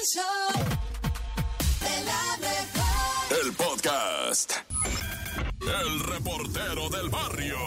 [0.00, 0.22] El show
[1.80, 3.44] de la mejor.
[3.44, 4.52] El podcast.
[5.60, 7.58] El reportero del barrio.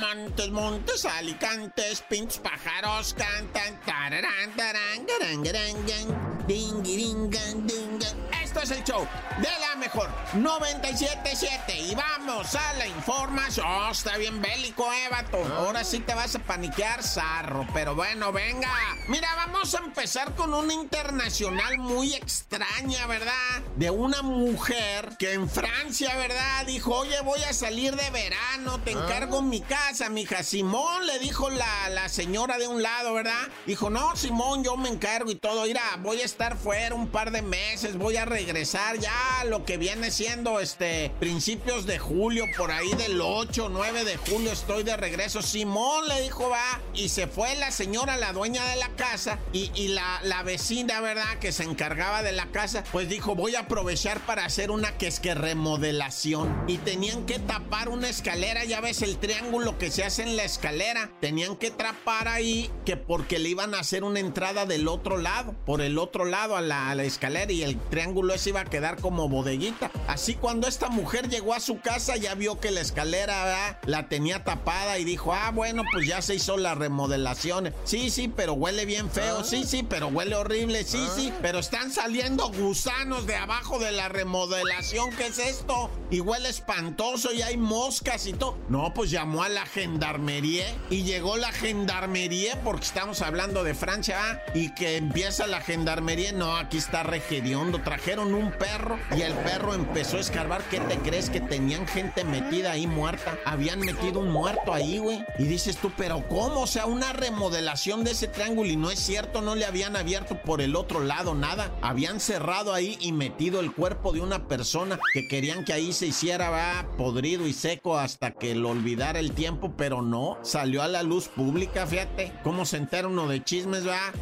[0.00, 3.78] Montes, montes, alicantes, pinches pájaros cantan.
[3.84, 8.31] tararán, tarán, garán, garán, ding, ding.
[8.52, 9.08] Esto es el show
[9.38, 13.66] de la mejor 977 y vamos a la información.
[13.66, 15.38] Oh, está bien bélico, eh, vato.
[15.54, 17.66] Ahora sí te vas a paniquear, zarro.
[17.72, 18.68] Pero bueno, venga.
[19.08, 23.62] Mira, vamos a empezar con una internacional muy extraña, ¿verdad?
[23.76, 26.66] De una mujer que en Francia, ¿verdad?
[26.66, 30.42] Dijo, oye, voy a salir de verano, te encargo mi casa, mija.
[30.42, 33.48] Simón, le dijo la, la señora de un lado, ¿verdad?
[33.66, 35.64] Dijo, no, Simón, yo me encargo y todo.
[35.64, 39.64] Mira, voy a estar fuera un par de meses, voy a regresar ya a lo
[39.64, 44.82] que viene siendo este principios de julio, por ahí del 8, 9 de julio estoy
[44.82, 45.42] de regreso.
[45.42, 49.70] Simón le dijo, va, y se fue la señora, la dueña de la casa, y,
[49.76, 51.38] y la, la vecina, ¿verdad?
[51.40, 55.06] Que se encargaba de la casa, pues dijo, voy a aprovechar para hacer una que
[55.06, 56.64] es que remodelación.
[56.66, 60.42] Y tenían que tapar una escalera, ya ves el triángulo que se hace en la
[60.42, 61.12] escalera.
[61.20, 65.54] Tenían que trapar ahí que porque le iban a hacer una entrada del otro lado,
[65.64, 68.64] por el otro lado a la, a la escalera y el triángulo ese iba a
[68.64, 69.90] quedar como bodeguita.
[70.06, 73.78] Así cuando esta mujer llegó a su casa ya vio que la escalera ¿verdad?
[73.86, 77.74] la tenía tapada y dijo, ah, bueno, pues ya se hizo la remodelación.
[77.84, 79.44] Sí, sí, pero huele bien feo.
[79.44, 80.84] Sí, sí, pero huele horrible.
[80.84, 85.10] Sí, sí, pero están saliendo gusanos de abajo de la remodelación.
[85.16, 85.90] ¿Qué es esto?
[86.10, 88.58] Y huele espantoso y hay moscas y todo.
[88.68, 94.42] No, pues llamó a la gendarmería y llegó la gendarmería porque estamos hablando de Francia
[94.54, 96.32] y que empieza la gendarmería.
[96.32, 97.80] No, aquí está regediondo.
[97.82, 100.62] Trajeron un perro y el perro empezó a escarbar.
[100.70, 103.36] ¿Qué te crees que tenían gente metida ahí muerta?
[103.44, 105.24] Habían metido un muerto ahí, güey.
[105.38, 106.62] Y dices tú, pero ¿cómo?
[106.62, 110.40] O sea, una remodelación de ese triángulo y no es cierto, no le habían abierto
[110.42, 111.70] por el otro lado nada.
[111.82, 116.06] Habían cerrado ahí y metido el cuerpo de una persona que querían que ahí se
[116.06, 120.88] hiciera va podrido y seco hasta que lo olvidara el tiempo, pero no, salió a
[120.88, 122.32] la luz pública, fíjate.
[122.42, 124.12] ¿Cómo se entera uno de chismes, va?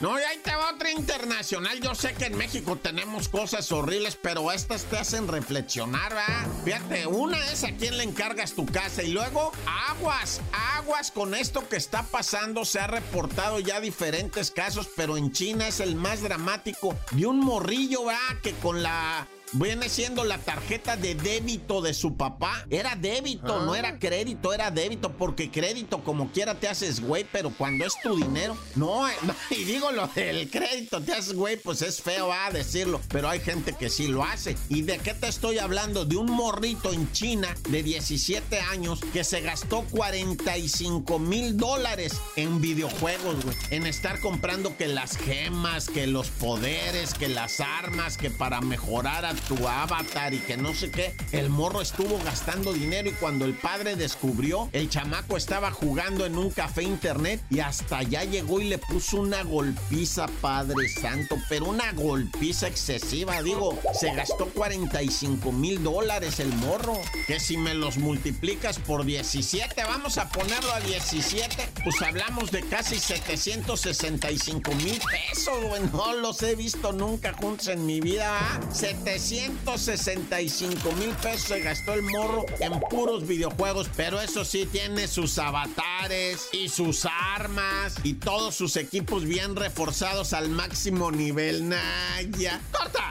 [0.00, 1.80] No, y ahí te va otra internacional.
[1.80, 6.46] Yo sé que en México tenemos cosas horribles, pero estas te hacen reflexionar, ¿va?
[6.64, 9.52] Fíjate, una es a quién le encargas tu casa y luego
[9.90, 10.40] aguas,
[10.76, 12.64] aguas con esto que está pasando.
[12.64, 16.96] Se ha reportado ya diferentes casos, pero en China es el más dramático.
[17.10, 18.18] De un morrillo, ¿va?
[18.42, 22.64] Que con la Viene siendo la tarjeta de débito de su papá.
[22.70, 27.50] Era débito, no era crédito, era débito, porque crédito como quiera te haces güey, pero
[27.50, 31.58] cuando es tu dinero, no, eh, no, y digo lo del crédito, te haces güey,
[31.58, 34.56] pues es feo a decirlo, pero hay gente que sí lo hace.
[34.70, 36.06] ¿Y de qué te estoy hablando?
[36.06, 42.62] De un morrito en China de 17 años que se gastó 45 mil dólares en
[42.62, 48.30] videojuegos, güey, en estar comprando que las gemas, que los poderes, que las armas, que
[48.30, 51.14] para mejorar a tu avatar y que no sé qué.
[51.32, 56.36] El morro estuvo gastando dinero y cuando el padre descubrió, el chamaco estaba jugando en
[56.36, 61.66] un café internet y hasta allá llegó y le puso una golpiza, Padre Santo, pero
[61.66, 67.98] una golpiza excesiva, digo, se gastó 45 mil dólares el morro, que si me los
[67.98, 75.64] multiplicas por 17, vamos a ponerlo a 17, pues hablamos de casi 765 mil pesos,
[75.64, 78.66] güey, no los he visto nunca juntos en mi vida, ¿eh?
[78.72, 85.08] 700 165 mil pesos se gastó el morro en puros videojuegos, pero eso sí tiene
[85.08, 91.66] sus avatares y sus armas y todos sus equipos bien reforzados al máximo nivel.
[91.66, 93.10] Naya, corta.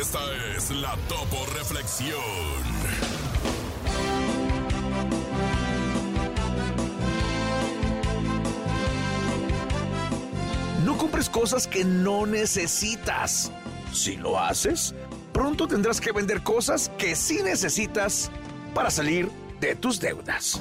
[0.00, 0.18] Esta
[0.56, 2.18] es la topo reflexión.
[10.84, 13.52] No compres cosas que no necesitas.
[13.92, 14.94] Si lo haces,
[15.32, 18.30] pronto tendrás que vender cosas que sí necesitas
[18.74, 19.30] para salir
[19.60, 20.60] de tus deudas.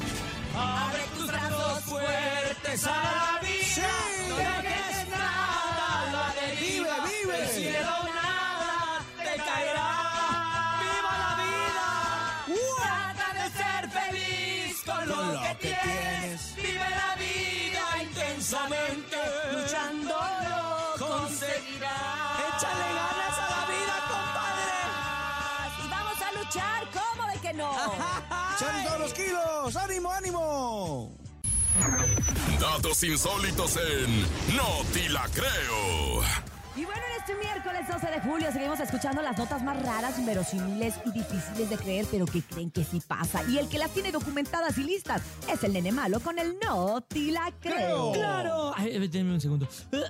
[32.76, 34.22] Datos insólitos en
[34.56, 36.51] No Te La Creo.
[36.76, 40.96] Y bueno, en este miércoles 12 de julio seguimos escuchando las notas más raras, inverosímiles
[41.06, 43.44] y difíciles de creer, pero que creen que sí pasa.
[43.44, 45.22] Y el que las tiene documentadas y listas
[45.52, 48.14] es el nene malo con el no te la creo.
[48.14, 48.74] ¡Claro!
[48.78, 49.68] Ay, eh, denme un segundo.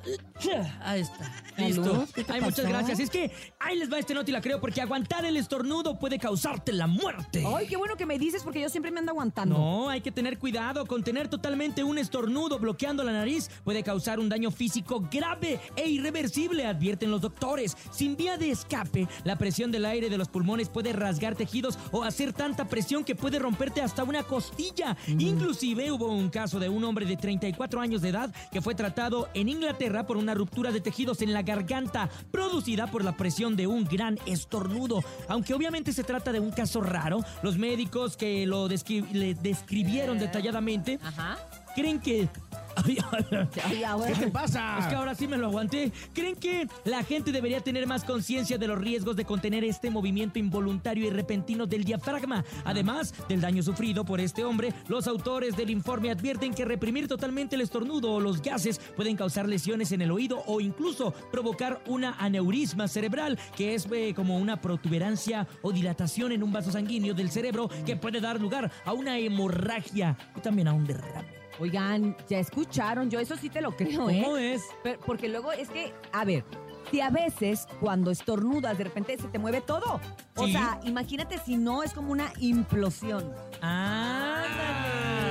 [0.81, 1.31] Ahí está.
[1.57, 1.83] Listo.
[1.83, 2.99] Salud, ¿qué te Ay, muchas gracias.
[2.99, 6.17] Es que ahí les va este no te la creo porque aguantar el estornudo puede
[6.17, 7.43] causarte la muerte.
[7.45, 9.57] Ay, qué bueno que me dices porque yo siempre me ando aguantando.
[9.57, 10.85] No, hay que tener cuidado.
[10.85, 16.50] Contener totalmente un estornudo bloqueando la nariz puede causar un daño físico grave e irreversible,
[16.59, 17.75] advierten los doctores.
[17.91, 22.03] Sin vía de escape, la presión del aire de los pulmones puede rasgar tejidos o
[22.03, 24.95] hacer tanta presión que puede romperte hasta una costilla.
[25.07, 29.29] Inclusive hubo un caso de un hombre de 34 años de edad que fue tratado
[29.33, 33.67] en Inglaterra por una ruptura de tejidos en la garganta producida por la presión de
[33.67, 35.03] un gran estornudo.
[35.27, 40.19] Aunque obviamente se trata de un caso raro, los médicos que lo descri- le describieron
[40.19, 41.37] detalladamente Ajá.
[41.75, 42.27] creen que...
[42.75, 44.13] Ay, ay, Ay, ahora.
[44.13, 44.77] ¿Qué te pasa?
[44.79, 45.91] es que ahora sí me lo aguanté.
[46.13, 50.39] ¿Creen que la gente debería tener más conciencia de los riesgos de contener este movimiento
[50.39, 52.43] involuntario y repentino del diafragma?
[52.65, 57.55] Además del daño sufrido por este hombre, los autores del informe advierten que reprimir totalmente
[57.55, 62.15] el estornudo o los gases pueden causar lesiones en el oído o incluso provocar una
[62.19, 67.31] aneurisma cerebral, que es eh, como una protuberancia o dilatación en un vaso sanguíneo del
[67.31, 71.40] cerebro que puede dar lugar a una hemorragia y también a un derrame.
[71.61, 74.21] Oigan, ya escucharon, yo eso sí te lo creo, ¿eh?
[74.25, 74.63] ¿Cómo es?
[74.81, 76.43] Pero- porque luego es que, a ver,
[76.89, 80.01] si a veces cuando estornudas de repente se te mueve todo.
[80.37, 80.53] O Sí.
[80.53, 83.31] sea, imagínate si no es como una implosión.
[83.61, 85.30] Como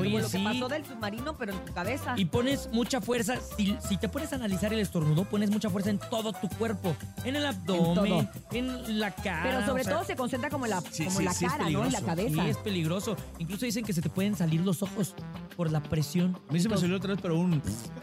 [0.00, 0.38] Oye, lo sí.
[0.38, 2.14] que pasó del submarino, pero en tu cabeza.
[2.16, 3.36] Y pones mucha fuerza.
[3.56, 6.96] Si, si te pones a analizar el estornudo, pones mucha fuerza en todo tu cuerpo.
[7.24, 9.42] En el abdomen, en, la cara.
[9.42, 11.32] pero sobre o sea, todo se concentra como en la, sí, como sí, en la
[11.32, 11.84] sí es cara, ¿no?
[11.84, 12.42] En la cabeza.
[12.42, 13.16] Sí, es peligroso.
[13.38, 15.14] Incluso dicen que se te pueden salir los ojos
[15.56, 16.38] por la presión.
[16.48, 17.62] A mí se me salió otra vez, pero un.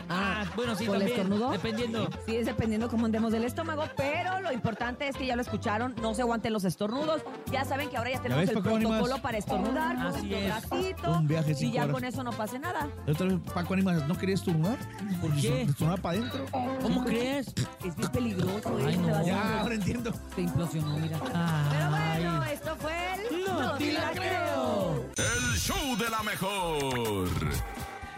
[0.09, 1.19] Ah, bueno, sí, ¿Por el también.
[1.21, 1.51] estornudo?
[1.51, 2.09] Dependiendo.
[2.25, 5.95] Sí, es dependiendo cómo andemos del estómago, pero lo importante es que ya lo escucharon,
[6.01, 7.21] no se aguanten los estornudos.
[7.51, 10.69] Ya saben que ahora ya tenemos el protocolo para estornudar, con Así nuestro es.
[10.69, 11.11] bracito.
[11.11, 12.87] Un viaje de y ya con eso no pase nada.
[13.05, 14.77] La otra vez Paco Animas no quería estornudar.
[15.21, 15.63] ¿Por qué?
[15.63, 16.45] Estornudaba para adentro.
[16.81, 17.47] ¿Cómo crees?
[17.83, 18.97] Es bien peligroso, Ay, ¿eh?
[18.97, 19.21] no.
[19.21, 20.13] Te Ya, ahora entiendo.
[20.35, 21.19] Se implosionó, mira.
[21.19, 23.43] Pero bueno, esto fue el...
[23.45, 25.05] No te la creo.
[25.17, 27.27] El show de la mejor.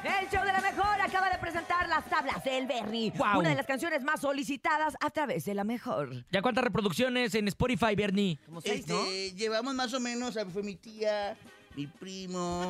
[0.01, 3.11] El show de la mejor acaba de presentar las tablas del Bernie.
[3.11, 3.39] Guau.
[3.39, 6.09] Una de las canciones más solicitadas a través de la mejor.
[6.31, 8.39] ¿Ya cuántas reproducciones en Spotify, Bernie?
[8.45, 9.05] Como seis, Este, ¿no?
[9.37, 11.35] llevamos más o menos, fue mi tía,
[11.75, 12.69] mi primo,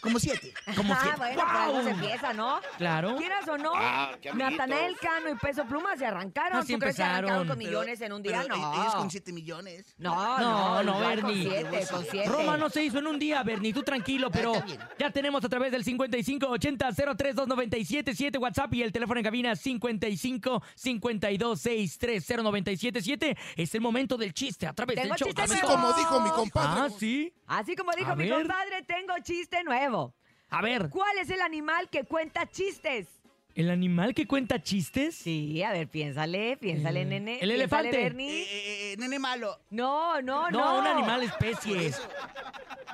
[0.00, 0.52] como siete.
[0.76, 2.60] Como ah, que- bueno, por algo se empieza, ¿no?
[2.78, 3.16] Claro.
[3.16, 4.58] Quieras o no, Ah, qué amiguitos.
[4.58, 6.58] Natanael Cano y Peso Pluma se arrancaron.
[6.58, 7.48] Así ¿Tú crees que arrancaron empezaron.
[7.48, 8.42] con millones en un día?
[8.42, 8.74] Pero no.
[8.82, 9.94] Ellos con siete millones.
[9.98, 11.44] No, No, no, no, igual Bernie.
[11.44, 12.28] Con siete, con siete.
[12.28, 14.80] Roma no se hizo en un día, Bernie, tú tranquilo, pero está bien.
[14.98, 21.60] ya tenemos a través del 5580 032 WhatsApp y el teléfono en cabina 55 52
[21.60, 23.36] 63 0977.
[23.56, 25.28] Es el momento del chiste a través Tengo del show.
[25.28, 25.68] chiste Así nuevo.
[25.68, 26.80] como dijo mi compadre.
[26.82, 27.32] Ah, sí.
[27.58, 28.38] Así como dijo A mi ver.
[28.38, 30.14] compadre, tengo chiste nuevo.
[30.48, 33.08] A ver, ¿Cuál es el animal que cuenta chistes?
[33.54, 35.14] ¿el animal que cuenta chistes?
[35.14, 37.32] Sí, a ver, piénsale, piénsale, Eh, nene.
[37.34, 38.00] el piénsale, elefante.
[38.00, 38.42] Eh, Bernie.
[38.42, 39.58] eh, eh, nene malo.
[39.68, 40.58] No, no, no.
[40.58, 41.92] No, un animal especie.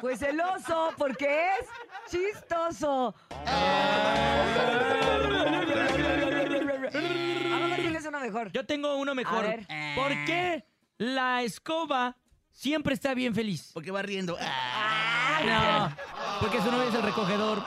[0.01, 1.67] Pues el oso, porque es
[2.11, 3.15] chistoso.
[7.51, 8.51] A ver, tienes uno mejor.
[8.53, 9.45] Yo tengo uno mejor.
[9.45, 9.67] A ver.
[9.95, 10.65] ¿Por qué
[10.99, 12.17] la escoba
[12.59, 13.71] siempre está bien feliz?
[13.73, 14.37] Porque va riendo.
[14.41, 15.97] Ah, No,
[16.41, 17.63] porque su novio es el recogedor.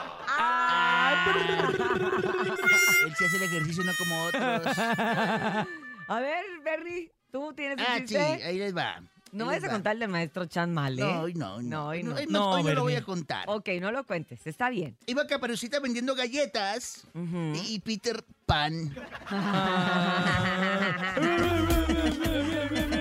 [3.06, 4.78] él se hace el ejercicio no como otros.
[4.78, 5.66] A
[6.20, 9.00] ver, Bernie, tú tienes un Ah, sí, ahí les va.
[9.32, 9.72] No vayas a va.
[9.72, 11.02] contar el maestro Chan mal, ¿eh?
[11.02, 11.86] No, no, No, no.
[11.88, 12.14] hoy no.
[12.16, 13.44] Hoy No, hoy no lo voy a contar.
[13.48, 14.98] Ok, no lo cuentes, está bien.
[15.06, 17.06] Iba Caperucita vendiendo galletas
[17.64, 18.94] y Peter Pan.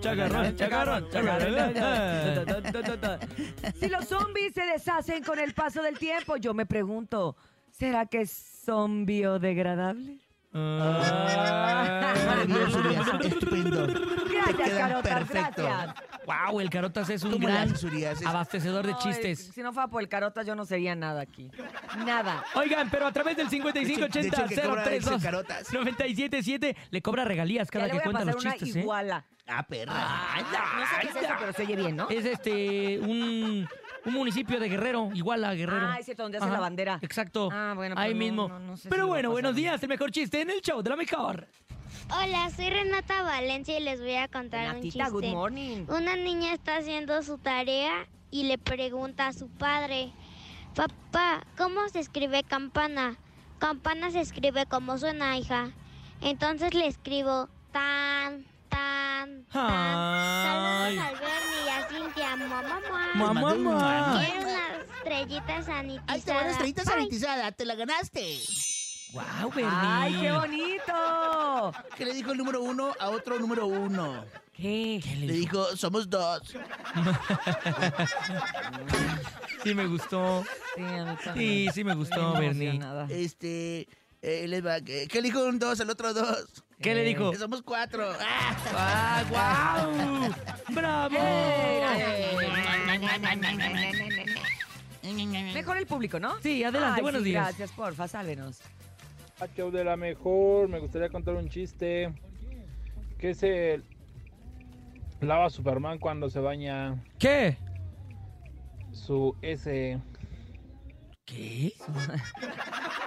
[0.00, 1.74] Chacarrón, chacarrón, chacarrón.
[3.80, 7.36] Si los zombies se deshacen con el paso del tiempo, yo me pregunto,
[7.70, 10.18] ¿será que son biodegradable?
[12.26, 13.86] Maravilloso, Urias, estupendo.
[13.86, 13.94] Te
[14.34, 15.62] Gracias, perfecto.
[15.62, 15.94] gracias.
[16.26, 18.20] Wow, el Carotas es un ¿Cómo le gran haces, Urias?
[18.20, 19.50] Es- abastecedor de Ay, chistes.
[19.54, 21.50] si no fuera por el Carotas, yo no sería nada aquí.
[22.04, 22.44] Nada.
[22.54, 25.72] Oigan, pero a través del De hecho, 5580 el que cobra es el 032 Carotas.
[25.72, 28.76] 977 le cobra regalías Ya cada le que voy a cuenta pasar los una chistes,
[28.76, 28.80] ¿eh?
[28.80, 29.24] iguala.
[29.46, 29.94] Ah, perra.
[29.94, 32.08] No sé qué es eso, pero se oye bien, ¿no?
[32.10, 33.68] Es este un,
[34.04, 35.86] un municipio de Guerrero, igual a Guerrero.
[35.86, 36.98] Ah, es cierto, donde hace la bandera.
[37.02, 37.48] Exacto.
[37.52, 38.48] Ah, bueno, pues Ahí no, mismo.
[38.48, 40.40] no, no sé si Pero me va a bueno, pasar buenos días, el mejor chiste
[40.40, 41.46] en el show de la mejor.
[42.08, 45.02] Hola, soy Renata Valencia y les voy a contar un chiste.
[45.10, 45.86] good morning.
[45.88, 50.12] Una niña está haciendo su tarea y le pregunta a su padre,
[50.74, 53.16] papá, ¿cómo se escribe campana?
[53.58, 55.72] Campana se escribe como suena, hija.
[56.20, 59.70] Entonces le escribo tan, tan, tan.
[59.70, 60.96] Ay.
[60.96, 62.36] Saludos al Bernie y a Cintia.
[62.36, 63.14] Mamá, mamá.
[63.14, 64.24] Mamá, mamá.
[64.24, 66.12] Quiero una estrellita sanitizada.
[66.12, 68.38] Ahí te va una estrellita sanitizada, te la ganaste.
[69.12, 69.70] Wow, Bernie.
[69.72, 71.72] ¡Ay, qué bonito!
[71.96, 74.24] ¿Qué le dijo el número uno a otro número uno?
[74.52, 75.00] ¿Qué?
[75.18, 76.54] Le dijo, somos dos.
[79.62, 80.44] Sí me gustó.
[80.76, 80.82] Sí.
[81.34, 82.78] Sí, sí me gustó, Bernie.
[83.08, 83.88] Este,
[84.22, 86.62] eh, les va, ¿qué, qué le dijo un dos al otro dos?
[86.80, 87.32] ¿Qué le dijo?
[87.32, 88.12] Que somos cuatro.
[88.20, 88.56] ¡Ah!
[88.74, 90.74] ¡Ah, wow!
[90.74, 91.16] ¡Bravo!
[95.54, 96.38] Mejor el público, ¿no?
[96.42, 97.46] Sí, adelante, Ay, buenos sí, días.
[97.46, 98.58] Gracias, porfa, sálvenos.
[99.38, 102.12] Ah, show de la mejor, me gustaría contar un chiste.
[103.18, 103.82] ¿Qué se
[105.20, 107.56] lava Superman cuando se baña ¿Qué?
[108.92, 110.00] su S?
[111.26, 111.72] ¿Qué?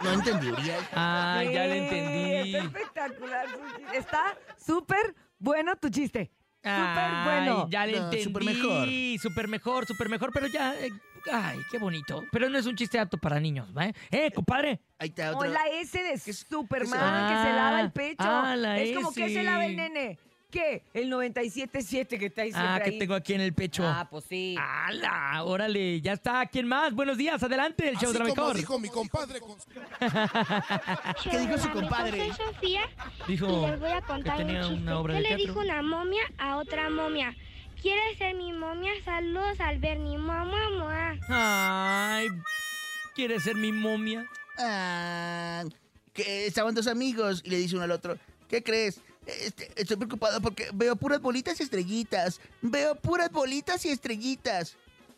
[0.04, 0.84] No entendí, Uriel.
[0.94, 2.56] Ah, ya le Sí, entendí.
[2.56, 3.46] Está espectacular.
[3.50, 3.98] su chiste.
[3.98, 6.32] Está súper bueno tu chiste.
[6.62, 7.68] Súper Ay, bueno.
[7.70, 8.24] Ya le No, entendí.
[8.24, 8.88] súper mejor.
[9.22, 10.76] Súper mejor, súper mejor, pero ya.
[10.76, 10.90] eh,
[11.32, 12.24] ay, qué bonito.
[12.32, 13.88] Pero no es un chiste apto para niños, ¿va?
[14.12, 14.82] ¿Eh, compadre?
[14.98, 15.50] Ahí está O otro.
[15.50, 18.16] la S de Superman Ah, que se lava el pecho.
[18.20, 19.22] ah, la es como S.
[19.24, 20.20] que se lava el nene.
[20.52, 20.82] ¿Qué?
[20.96, 22.98] El 97.7 que está ahí siempre Ah, que ahí.
[23.00, 23.84] tengo aquí en el pecho.
[23.86, 24.56] Ah, pues sí.
[24.60, 25.44] ¡Hala!
[25.44, 26.44] Órale, ya está.
[26.48, 26.92] ¿Quién más?
[26.94, 28.56] Buenos días, adelante, el show de la mejor.
[28.82, 29.56] mi compadre con
[31.24, 32.18] ¿Qué dijo su compadre?
[32.34, 32.82] Soy Sofía
[33.28, 34.82] Dijo y les voy a contar que tenía un chiste.
[34.84, 35.46] una obra ¿Qué de le teatro.
[35.54, 37.36] dijo una momia a otra momia?
[37.80, 38.92] ¿Quieres ser mi momia?
[39.06, 40.18] Saludos al Bernie.
[40.18, 41.16] Mamá, mamá.
[41.30, 42.28] Ay,
[43.14, 44.26] ¿quieres ser mi momia?
[44.58, 45.64] Ah,
[46.12, 48.18] que estaban dos amigos y le dice uno al otro,
[48.50, 49.00] ¿qué crees?
[49.26, 52.40] Este, estoy preocupado porque veo puras bolitas y estrellitas.
[52.62, 54.76] Veo puras bolitas y estrellitas.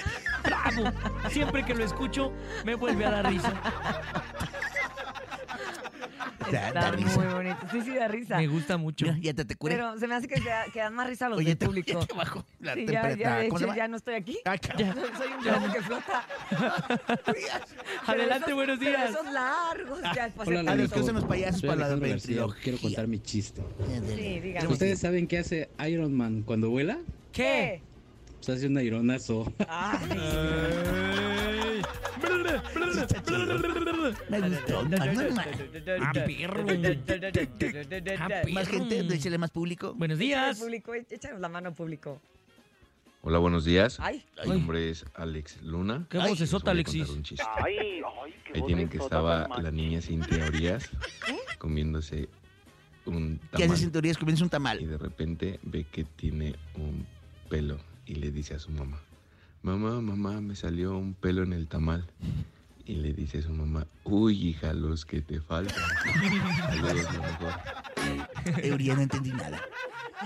[0.43, 0.93] bravo.
[1.31, 2.33] Siempre que lo escucho,
[2.65, 3.53] me vuelve a dar risa.
[6.53, 7.19] Da- da Está risa.
[7.21, 7.59] muy bonito.
[7.73, 8.37] Sí, sí, da risa.
[8.39, 9.07] Me gusta mucho.
[9.07, 9.75] Mira, ya te, te curé.
[9.77, 10.41] Pero se me hace que,
[10.75, 12.01] dan más risa los Oye, del te, público.
[12.01, 13.37] ya te bajó la Sí, ya, ya, temperatura.
[13.39, 14.39] de ¿Cómo se hecho, ya no estoy aquí.
[14.45, 14.63] Cabrón.
[15.19, 16.25] Soy, un globo que flota.
[18.07, 19.11] Adelante, esos- buenos pero días.
[19.11, 20.01] esos largos.
[20.15, 22.61] Ya, después Hola, se la A los que usan los payasos Soy para la ventriloquía.
[22.63, 23.63] Quiero contar mi chiste.
[24.17, 24.67] Sí, dígame.
[24.69, 26.99] ¿Ustedes saben qué hace Iron Man cuando vuela?
[27.33, 27.83] ¿Qué?
[28.45, 29.53] Pues hace un aironazo.
[34.29, 34.85] Me gustó.
[36.01, 36.65] Ah, perro.
[38.53, 39.95] Más gente, échale más público.
[39.95, 40.59] Buenos días.
[40.59, 42.21] público, échanos la mano público.
[43.23, 43.99] Hola, buenos días.
[44.01, 46.07] Ay, Mi nombre es Alex Luna.
[46.09, 47.41] Qué Ay, vocesota, Les voy a Alexis.
[47.65, 48.03] Ay, ay,
[48.55, 50.89] Ahí tienen que estaba la niña sin teorías
[51.59, 52.29] comiéndose
[53.05, 54.19] un ¿Qué haces tamal en teorías?
[54.19, 54.87] Comienza un y tamal.
[54.89, 57.07] de repente ve que tiene un
[57.49, 59.03] pelo y le dice a su mamá,
[59.63, 62.07] mamá, mamá, me salió un pelo en el tamal.
[62.85, 65.77] Y le dice a su mamá, uy, hija, los que te faltan.
[66.71, 67.53] Saludos, lo mejor.
[68.65, 69.61] Euría, no entendí nada.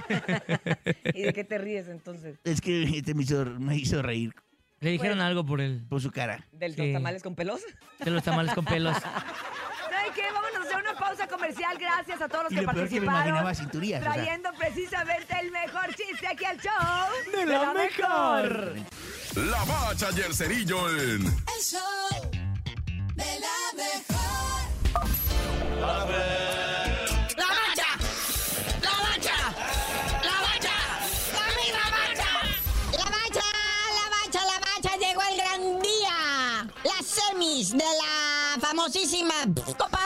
[1.15, 2.39] ¿y de qué te ríes entonces?
[2.45, 4.33] Es que este me hizo, me hizo reír
[4.81, 6.47] Le dijeron algo por el por su cara.
[6.53, 6.83] ¿Del Sí.
[6.83, 7.61] los tamales con pelos?
[8.03, 8.97] de los tamales con pelos.
[9.03, 10.23] ¿Sabe qué?
[10.33, 11.27] Vámonos a una pausa.
[11.27, 11.77] comercial.
[11.79, 13.27] Gracias a todos los Y que lo peor que me participaron.
[13.27, 14.13] imaginaba cinturillas, o sea.
[14.15, 17.37] Trayendo precisamente el mejor chiste aquí al show.
[17.37, 18.75] De la mejor.
[19.35, 21.81] La bacha y el cerillo en El show
[23.15, 24.61] de la mejor.
[25.81, 27.87] ¡La bacha!
[28.83, 29.37] ¡La bacha!
[30.23, 30.77] ¡La bacha!
[31.33, 32.31] ¡La misma bacha!
[32.93, 33.47] La bacha,
[33.97, 36.17] la bacha, la bacha, llegó el gran día.
[36.85, 39.35] Las semis de la famosísima
[39.79, 40.02] Copa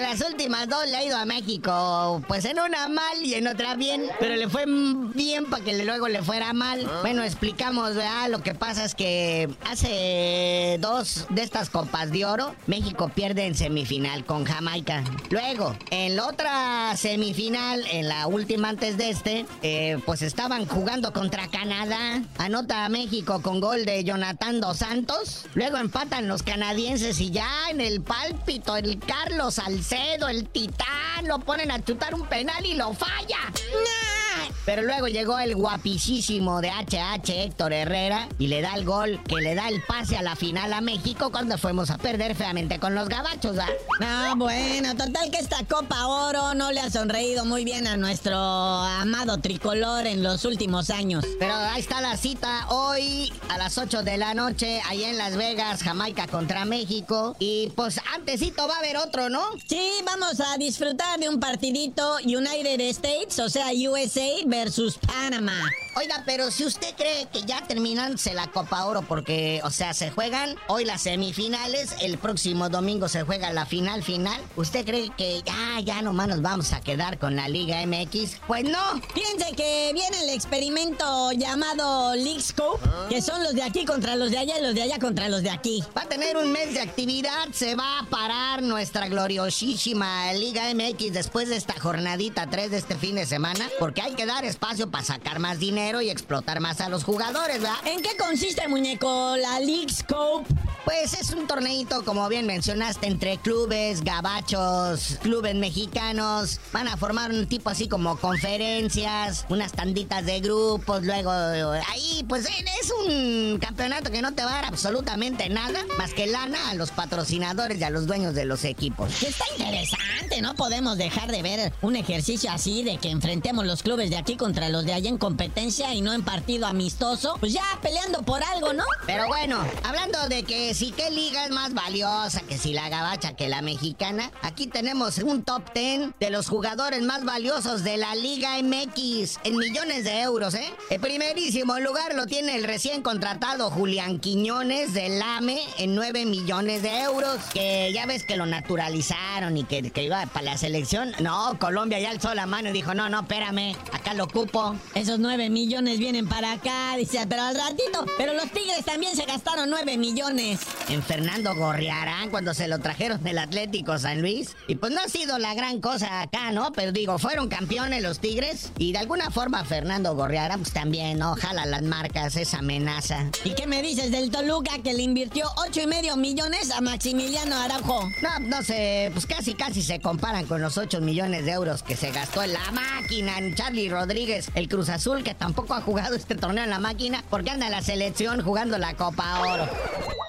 [0.00, 3.74] Las últimas dos le ha ido a México, pues en una mal y en otra
[3.74, 6.88] bien, pero le fue bien para que luego le fuera mal.
[7.02, 8.28] Bueno, explicamos, ¿verdad?
[8.30, 13.54] Lo que pasa es que hace dos de estas Copas de Oro, México pierde en
[13.54, 15.04] semifinal con Jamaica.
[15.30, 21.12] Luego, en la otra semifinal, en la última antes de este, eh, pues estaban jugando
[21.12, 22.22] contra Canadá.
[22.38, 25.46] Anota a México con gol de Jonathan Dos Santos.
[25.54, 31.38] Luego empatan los canadienses y ya en el pálpito, el Carlos Salcedo, el titán, lo
[31.38, 33.38] ponen a chutar un penal y lo falla.
[33.72, 34.27] ¡Nah!
[34.68, 39.36] Pero luego llegó el guapísimo de HH Héctor Herrera y le da el gol que
[39.36, 42.94] le da el pase a la final a México cuando fuimos a perder feamente con
[42.94, 43.66] los gabachos, ¿va?
[44.02, 48.36] Ah, bueno, total que esta Copa Oro no le ha sonreído muy bien a nuestro
[48.36, 51.24] amado tricolor en los últimos años.
[51.38, 55.34] Pero ahí está la cita hoy a las 8 de la noche, ahí en Las
[55.38, 57.34] Vegas, Jamaica contra México.
[57.38, 59.44] Y pues antesito va a haber otro, ¿no?
[59.66, 65.70] Sí, vamos a disfrutar de un partidito United States, o sea, USA versus Panamá.
[65.96, 70.10] Oiga, pero si usted cree que ya terminándose la Copa Oro, porque, o sea, se
[70.10, 75.42] juegan hoy las semifinales, el próximo domingo se juega la final final, ¿usted cree que
[75.44, 78.40] ya, ya nomás nos vamos a quedar con la Liga MX?
[78.46, 79.00] Pues no.
[79.14, 84.30] Piense que viene el experimento llamado League Scope, que son los de aquí contra los
[84.30, 85.82] de allá y los de allá contra los de aquí.
[85.96, 91.12] Va a tener un mes de actividad, se va a parar nuestra gloriosísima Liga MX
[91.12, 94.90] después de esta jornadita 3 de este fin de semana, porque hay que dar espacio
[94.90, 97.76] para sacar más dinero y explotar más a los jugadores, ¿verdad?
[97.86, 100.46] ¿En qué consiste, muñeco, la League Scope?
[100.84, 106.60] Pues es un torneito, como bien mencionaste, entre clubes, gabachos, clubes mexicanos.
[106.72, 112.46] Van a formar un tipo así como conferencias, unas tanditas de grupos, luego ahí pues
[112.46, 116.74] es un campeonato que no te va a dar absolutamente nada más que lana a
[116.74, 119.22] los patrocinadores y a los dueños de los equipos.
[119.22, 124.10] Está interesante, no podemos dejar de ver un ejercicio así de que enfrentemos los clubes
[124.10, 127.36] de aquí contra los de allá en competencia y no en partido amistoso.
[127.40, 128.84] Pues ya peleando por algo, ¿no?
[129.06, 133.34] Pero bueno, hablando de que si qué liga es más valiosa, que si la gabacha
[133.34, 138.14] que la mexicana, aquí tenemos un top 10 de los jugadores más valiosos de la
[138.14, 140.72] Liga MX en millones de euros, ¿eh?
[140.90, 146.82] El primerísimo lugar lo tiene el recién contratado Julián Quiñones del AME en 9 millones
[146.82, 151.12] de euros, que ya ves que lo naturalizaron y que, que iba para la selección.
[151.20, 154.76] No, Colombia ya alzó la mano y dijo, no, no, espérame, acá ocupo.
[154.94, 159.24] Esos 9 millones vienen para acá, dice, pero al ratito, pero los Tigres también se
[159.24, 160.60] gastaron 9 millones.
[160.88, 164.56] En Fernando Gorriarán cuando se lo trajeron del Atlético San Luis.
[164.66, 166.72] Y pues no ha sido la gran cosa acá, ¿no?
[166.72, 168.70] Pero digo, fueron campeones los Tigres.
[168.78, 171.34] Y de alguna forma Fernando Gorriarán pues también, ¿no?
[171.36, 173.30] Jala las marcas, esa amenaza.
[173.44, 177.56] ¿Y qué me dices del Toluca que le invirtió 8 y medio millones a Maximiliano
[177.56, 178.08] Araujo?
[178.22, 181.96] No, no sé, pues casi casi se comparan con los 8 millones de euros que
[181.96, 186.14] se gastó en la máquina en Charlie Rodríguez, el Cruz Azul, que tampoco ha jugado
[186.14, 189.68] este torneo en la máquina porque anda en la selección jugando la Copa Oro.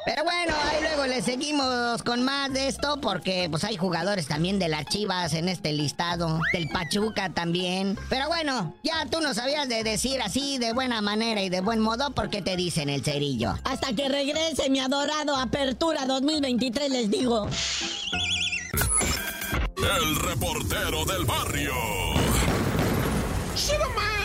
[0.06, 4.60] Pero bueno, ahí luego le seguimos con más de esto porque pues hay jugadores también
[4.60, 7.98] de las Chivas en este listado, del Pachuca también.
[8.10, 11.80] Pero bueno, ya tú no sabías de decir así de buena manera y de buen
[11.80, 13.56] modo porque te dicen el cerillo.
[13.64, 17.48] Hasta que regrese mi adorado Apertura 2023 les digo.
[19.78, 21.74] el reportero del barrio.
[23.60, 23.80] ¡Superman!
[24.00, 24.19] Oye, este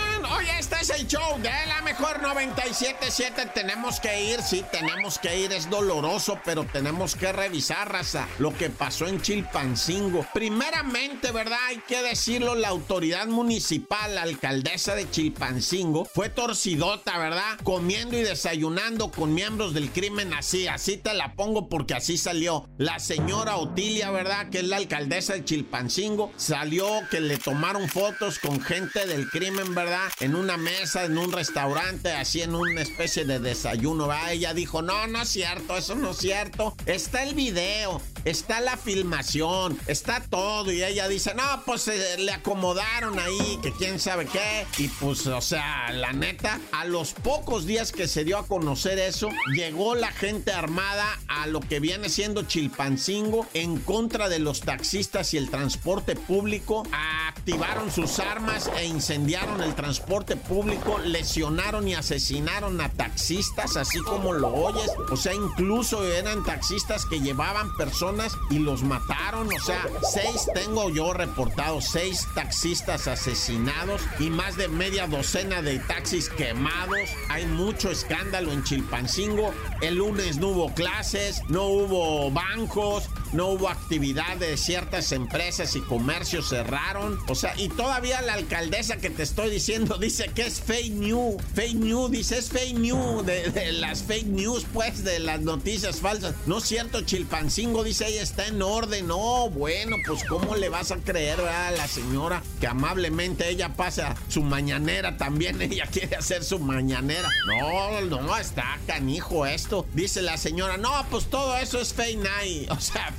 [0.90, 3.50] el show de la mejor 977.
[3.54, 5.52] Tenemos que ir, sí, tenemos que ir.
[5.52, 10.26] Es doloroso, pero tenemos que revisar, raza, lo que pasó en Chilpancingo.
[10.34, 11.58] Primeramente, ¿verdad?
[11.68, 17.58] Hay que decirlo, la autoridad municipal, la alcaldesa de Chilpancingo, fue torcidota, ¿verdad?
[17.62, 22.68] Comiendo y desayunando con miembros del crimen así, así te la pongo porque así salió.
[22.78, 24.50] La señora Otilia, ¿verdad?
[24.50, 29.74] Que es la alcaldesa de Chilpancingo, salió que le tomaron fotos con gente del crimen,
[29.74, 30.08] ¿verdad?
[30.20, 34.08] En una mesa, en un restaurante así en una especie de desayuno.
[34.08, 34.32] ¿va?
[34.32, 36.74] Ella dijo, no, no es cierto, eso no es cierto.
[36.86, 40.72] Está el video, está la filmación, está todo.
[40.72, 44.66] Y ella dice, no, pues eh, le acomodaron ahí, que quién sabe qué.
[44.78, 48.98] Y pues, o sea, la neta, a los pocos días que se dio a conocer
[48.98, 54.60] eso, llegó la gente armada a lo que viene siendo Chilpancingo en contra de los
[54.60, 56.84] taxistas y el transporte público.
[57.28, 64.32] Activaron sus armas e incendiaron el transporte público, lesionaron y asesinaron a taxistas, así como
[64.32, 64.90] lo oyes.
[65.10, 68.13] O sea, incluso eran taxistas que llevaban personas
[68.50, 69.48] y los mataron.
[69.48, 75.78] O sea, seis tengo yo reportados, seis taxistas asesinados y más de media docena de
[75.80, 76.98] taxis quemados.
[77.28, 79.52] Hay mucho escándalo en Chilpancingo.
[79.80, 85.80] El lunes no hubo clases, no hubo bancos, no hubo actividad de ciertas empresas y
[85.80, 87.18] comercios cerraron.
[87.28, 91.42] O sea, y todavía la alcaldesa que te estoy diciendo dice que es fake news.
[91.54, 96.00] Fake news, dice es fake news de, de las fake news, pues, de las noticias
[96.00, 96.34] falsas.
[96.46, 99.06] No es cierto, Chilpancingo dice ella está en orden.
[99.06, 104.14] No, bueno, pues ¿cómo le vas a creer a la señora que amablemente ella pasa
[104.28, 105.60] su mañanera también?
[105.60, 107.28] Ella quiere hacer su mañanera.
[107.46, 109.86] No, no, está canijo esto.
[109.92, 112.70] Dice la señora, no, pues todo eso es night.
[112.74, 113.12] O sea,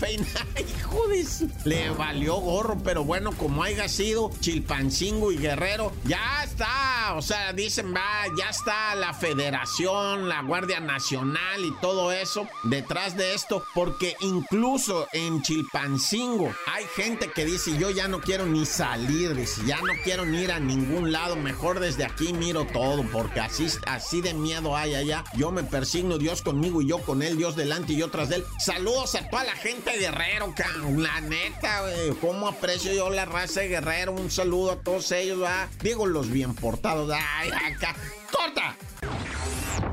[1.09, 7.13] de su- Le valió gorro, pero bueno, como haya sido Chilpancingo y Guerrero, ya está.
[7.15, 13.15] O sea, dicen, va, ya está la federación, la Guardia Nacional y todo eso detrás
[13.17, 14.74] de esto, porque incluso
[15.13, 19.93] en Chilpancingo hay gente que dice, yo ya no quiero ni salir, dice, ya no
[20.03, 24.33] quiero ni ir a ningún lado, mejor desde aquí miro todo, porque así, así de
[24.33, 25.23] miedo hay allá.
[25.37, 28.37] Yo me persigno, Dios conmigo y yo con él, Dios delante y yo tras de
[28.37, 28.45] él.
[28.59, 31.01] Saludos a toda la gente Guerrero, cabrón.
[31.01, 32.09] La neta, güey.
[32.19, 34.11] ¿Cómo aprecio yo la raza de Guerrero?
[34.11, 35.69] Un saludo a todos ellos, ¿va?
[35.81, 37.09] Digo los bien portados.
[37.15, 37.95] Ay, acá.
[38.29, 38.75] ¡Corta!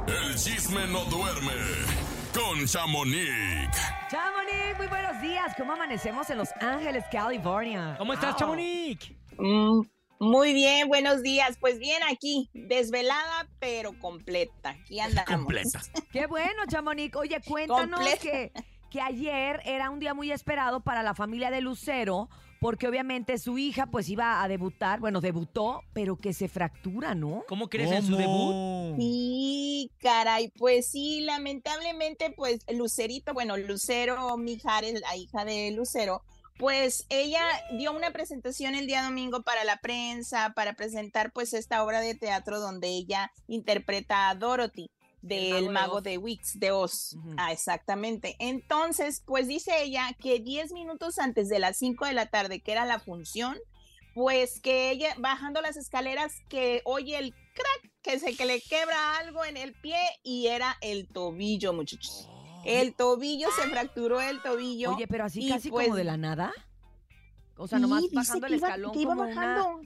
[0.09, 1.53] El chisme no duerme
[2.53, 3.71] con Chamonix.
[4.11, 5.55] Chamonix, muy buenos días.
[5.57, 7.95] ¿Cómo amanecemos en Los Ángeles, California?
[7.97, 8.38] ¿Cómo estás, Wow.
[8.41, 9.11] Chamonix?
[9.38, 9.81] Mm,
[10.21, 11.57] muy bien, buenos días.
[11.59, 14.71] Pues bien, aquí, desvelada, pero completa.
[14.71, 15.47] Aquí andamos.
[16.12, 17.17] Qué bueno, Chamonix.
[17.17, 18.21] Oye, cuéntanos Completa.
[18.21, 18.53] que,
[18.91, 22.29] que ayer era un día muy esperado para la familia de Lucero,
[22.62, 27.42] porque obviamente su hija pues iba a debutar, bueno, debutó, pero que se fractura, ¿no?
[27.48, 28.96] ¿Cómo crees en su debut?
[28.96, 36.22] Sí, caray, pues sí, lamentablemente, pues Lucerito, bueno, Lucero Mijares, la hija de Lucero,
[36.57, 37.42] pues ella
[37.77, 42.14] dio una presentación el día domingo para la prensa, para presentar pues esta obra de
[42.14, 44.88] teatro donde ella interpreta a Dorothy
[45.22, 47.16] del Mago mago de Wix, de Oz.
[47.37, 48.37] Ah, exactamente.
[48.38, 52.72] Entonces, pues dice ella que 10 minutos antes de las 5 de la tarde, que
[52.72, 53.56] era la función,
[54.14, 59.16] pues que ella bajando las escaleras que oye el crack, que se que le quebra
[59.18, 62.28] algo en el pie y era el tobillo, muchachos.
[62.64, 64.94] El tobillo se fracturó el tobillo.
[64.94, 66.52] Oye, pero así casi pues, como de la nada.
[67.56, 69.80] O sea, nomás bajando el iba- escalón que iba como una- bajando.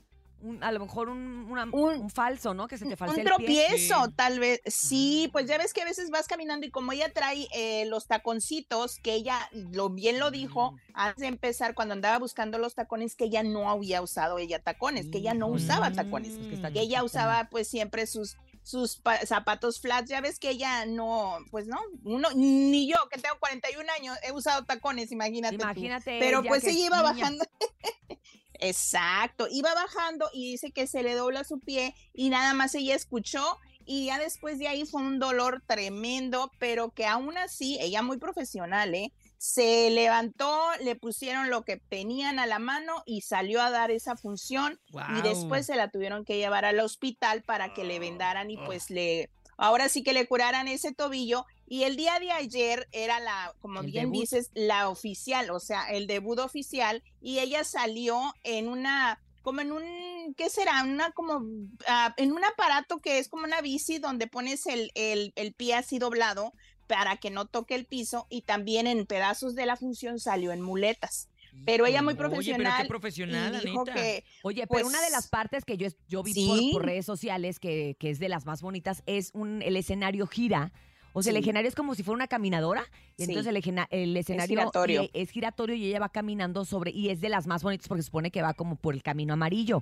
[0.47, 2.67] Un- a lo mejor un, una- un falso, ¿no?
[2.67, 3.65] Que se te falsea un el pie.
[3.67, 4.61] tropiezo, tal vez.
[4.65, 8.07] Sí, pues ya ves que a veces vas caminando y como ella trae eh, los
[8.07, 13.15] taconcitos, que ella lo bien lo dijo antes de empezar cuando andaba buscando los tacones,
[13.15, 16.33] que ella no había usado ella tacones, que ella no usaba tacones,
[16.73, 21.37] que ella usaba pues siempre sus sus pa- zapatos flats, ya ves que ella no,
[21.51, 25.55] pues no, uno, ni yo que tengo 41 años he usado tacones, imagínate.
[25.55, 25.63] tú.
[25.63, 27.11] Imagínate Pero ella pues ella iba niña.
[27.13, 27.45] bajando.
[28.59, 32.95] Exacto, iba bajando y dice que se le dobla su pie y nada más ella
[32.95, 38.01] escuchó y ya después de ahí fue un dolor tremendo, pero que aún así, ella
[38.01, 39.13] muy profesional, ¿eh?
[39.37, 44.17] Se levantó, le pusieron lo que tenían a la mano y salió a dar esa
[44.17, 45.21] función y Guau.
[45.21, 49.29] después se la tuvieron que llevar al hospital para que le vendaran y pues le,
[49.57, 53.81] ahora sí que le curaran ese tobillo y el día de ayer era la, como
[53.81, 54.21] El bien debut.
[54.21, 59.71] dices, la oficial, o sea, el debut oficial y ella salió en una como en
[59.71, 60.83] un, ¿qué será?
[60.83, 61.41] Una como,
[61.87, 65.75] ah, en un aparato que es como una bici donde pones el, el, el pie
[65.75, 66.51] así doblado
[66.85, 70.61] para que no toque el piso y también en pedazos de la función salió en
[70.61, 71.29] muletas.
[71.65, 72.87] Pero ella muy Oye, pero qué profesional.
[72.87, 73.93] profesional, dijo neta.
[73.95, 76.45] que, Oye, pues, pero una de las partes que yo, es- yo vi Sí.
[76.73, 80.27] por, por redes sociales, que, que es de las más bonitas, es un, el escenario
[80.27, 80.73] gira.
[81.17, 82.83] O sea, el escenario es como si fuera una caminadora.
[83.17, 83.31] Y Sí.
[83.31, 83.51] entonces
[83.91, 85.03] el, escenario giratorio.
[85.03, 86.91] y- es giratorio y ella va caminando sobre.
[86.91, 89.33] Y es de las más bonitas porque se supone que va como por el camino
[89.33, 89.81] amarillo.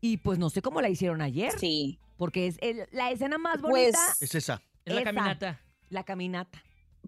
[0.00, 1.52] Y pues no sé cómo la hicieron ayer.
[1.58, 1.98] Sí.
[2.16, 3.98] Porque es el- la escena más Pues, bonita.
[4.20, 4.62] Es esa.
[4.84, 5.60] Es la esa, caminata.
[5.88, 6.62] La caminata.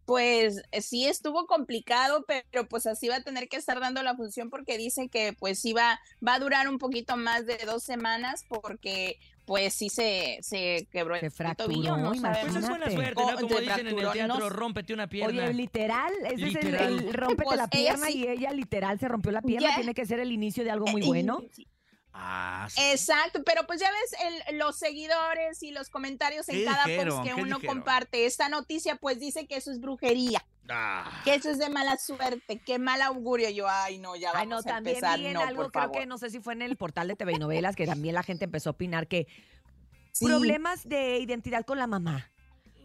[0.04, 4.16] Pues eh, sí estuvo complicado, pero pues así va a tener que estar dando la
[4.16, 7.84] función porque dice que pues sí va, va a durar un poquito más de dos
[7.84, 12.10] semanas porque pues sí se, se quebró el fracturó, tobillo, ¿no?
[12.10, 12.22] Pues
[12.56, 13.28] es buena suerte, ¿no?
[13.28, 15.44] Co- Como se dicen en el teatro, no- rómpete una pierna.
[15.44, 16.92] Oye, literal, ese es el, Literal.
[16.98, 18.18] el rómpete Pues la ella pierna sí.
[18.18, 19.70] y ella literal se rompió la pierna.
[19.70, 19.74] Ya.
[19.76, 21.42] Tiene que ser el inicio de algo muy Eh, bueno.
[22.14, 22.80] Ah, sí.
[22.90, 27.16] Exacto, pero pues ya ves el- los seguidores y los comentarios en ¿Qué cada dijeron?
[27.16, 27.76] post que ¿Qué uno dijeron?
[27.76, 31.22] comparte esta noticia, pues dice que eso es brujería, Ah.
[31.24, 33.48] que eso es de mala suerte, que mal augurio.
[33.50, 35.18] Yo, ay, no, ya Ay, vamos no, a también empezar.
[35.18, 35.98] vi en no, algo, por creo favor.
[36.00, 38.22] que no sé si fue en el portal de TV y novelas, que también la
[38.22, 39.26] gente empezó a opinar que
[40.12, 40.26] Sí.
[40.26, 42.30] problemas de identidad con la mamá.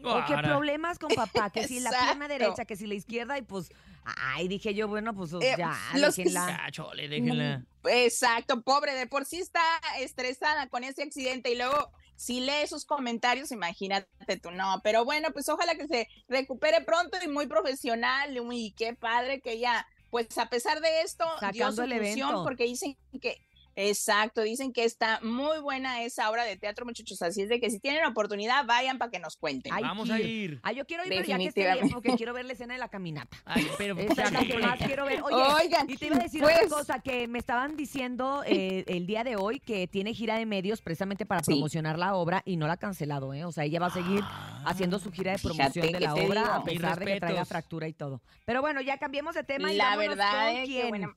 [0.03, 1.89] O que problemas con papá, que si la
[2.21, 3.71] pierna derecha, que si la izquierda, y pues,
[4.17, 6.63] ay, dije yo, bueno, pues Eh, ya, los que déjenla.
[6.65, 7.65] Ya, chole, déjenla.
[7.85, 9.61] Exacto, pobre, de por sí está
[9.99, 15.29] estresada con ese accidente y luego si lee esos comentarios, imagínate tú, no, pero bueno,
[15.31, 20.35] pues ojalá que se recupere pronto y muy profesional, y qué padre que ella, pues
[20.37, 22.43] a pesar de esto, dio Sacando su el función evento.
[22.43, 23.37] porque dicen que,
[23.77, 27.69] exacto, dicen que está muy buena esa obra de teatro, muchachos, así es de que
[27.69, 29.71] si tienen oportunidad, vayan para que nos cuenten.
[29.81, 30.59] Vamos que a ir.
[30.63, 31.93] Ah, yo quiero ir, pero ya que esté bien, Definitivamente.
[31.93, 33.37] porque quiero ver la escena de la caminata.
[33.45, 35.21] Ay, pero Esa es la que más quiero ver.
[35.21, 38.83] Oye, Oigan, y te iba a decir pues- otra cosa que me estaban diciendo eh,
[38.87, 41.51] el día de hoy que tiene gira de medios precisamente para Sí.
[41.51, 43.45] promocionar la obra y no la ha cancelado, ¿eh?
[43.45, 44.23] O sea, ella va a seguir
[44.65, 46.53] haciendo su gira de promoción de que la obra digo.
[46.53, 48.21] a pesar de que traiga fractura y todo.
[48.45, 50.89] Pero bueno, ya cambiemos de tema y La vámonos verdad, con eh, qué quién.
[50.89, 51.15] buena-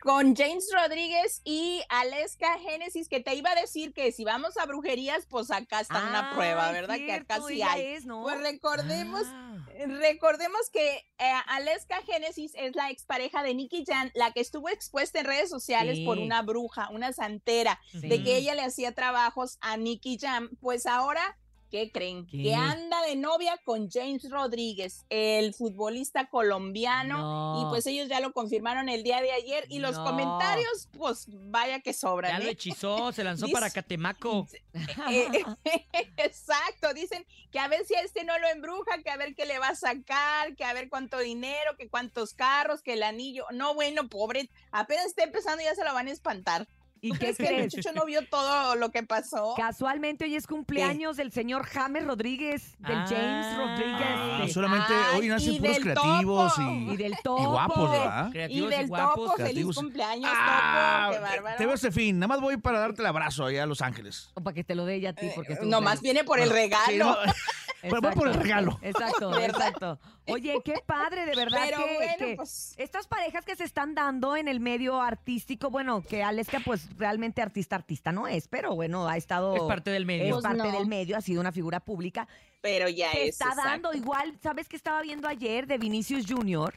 [0.00, 4.66] Con James Rodríguez y Aleska Génesis, que te iba a decir que si vamos a
[4.66, 6.96] brujerías, pues acá está una prueba, Ay, ¿verdad?
[6.96, 7.82] que acá sí hay.
[7.94, 8.22] es, ¿no?
[8.22, 9.66] Pues recordemos, Ah.
[9.86, 15.20] recordemos que eh, Aleska Génesis es la expareja de Nicky Jan, la que estuvo expuesta
[15.20, 19.76] en redes sociales por una bruja, una santera, de que ella le hacía trabajos a
[19.76, 20.50] Nicky Jam.
[20.60, 21.38] Pues ahora,
[21.70, 22.26] ¿qué creen?
[22.26, 22.42] ¿Qué?
[22.42, 27.18] Que anda de novia con James Rodríguez, el futbolista colombiano.
[27.18, 27.62] No.
[27.62, 29.64] Y pues ellos ya lo confirmaron el día de ayer.
[29.68, 30.04] Y los No.
[30.04, 32.32] comentarios, pues vaya que sobran.
[32.32, 32.52] Ya lo ¿eh?
[32.52, 34.46] hechizó, se lanzó Dice- para Catemaco.
[35.10, 35.44] Eh,
[36.16, 39.46] exacto, dicen que a ver si a este no lo embruja, que a ver qué
[39.46, 43.46] le va a sacar, que a ver cuánto dinero, que cuántos carros, que el anillo.
[43.52, 46.66] No, bueno, pobre, apenas está empezando ya se lo van a espantar.
[47.06, 49.54] ¿Y ¿Tú qué crees que el no vio todo lo que pasó?
[49.56, 53.06] Casualmente hoy es cumpleaños del señor James Rodríguez, del Ah.
[53.08, 54.06] James Rodríguez.
[54.08, 57.50] Ah, de- solamente Ay, hoy nacen y puros creativos y, y del y topo.
[57.50, 58.28] guapos, ¿verdad?
[58.28, 59.14] Y Creativos del guapos.
[59.30, 61.56] topo, feliz cumpleaños, Ah, topo, qué bárbaro.
[61.58, 64.30] te veo este fin, nada más voy para darte el abrazo allá a Los Ángeles.
[64.34, 66.40] O para que te lo dé ella a ti, porque es tu Nomás viene por
[66.40, 66.84] el regalo.
[66.86, 67.16] sí, no,
[67.90, 68.78] pero voy por el regalo.
[68.82, 69.98] Exacto, exacto.
[70.26, 73.94] Oye, qué padre, de verdad Pero que, bueno, que pues- estas parejas que se están
[73.94, 78.74] dando en el medio artístico, bueno, que Aleska pues realmente artista artista no es, pero
[78.74, 80.24] bueno, ha estado Es parte del medio.
[80.26, 80.72] es Pues parte no.
[80.78, 82.26] del medio, ha sido una figura pública.
[82.62, 83.40] Pero ya Se es.
[83.40, 86.74] está dando igual, ¿sabes qué estaba viendo ayer de Vinicius Junior?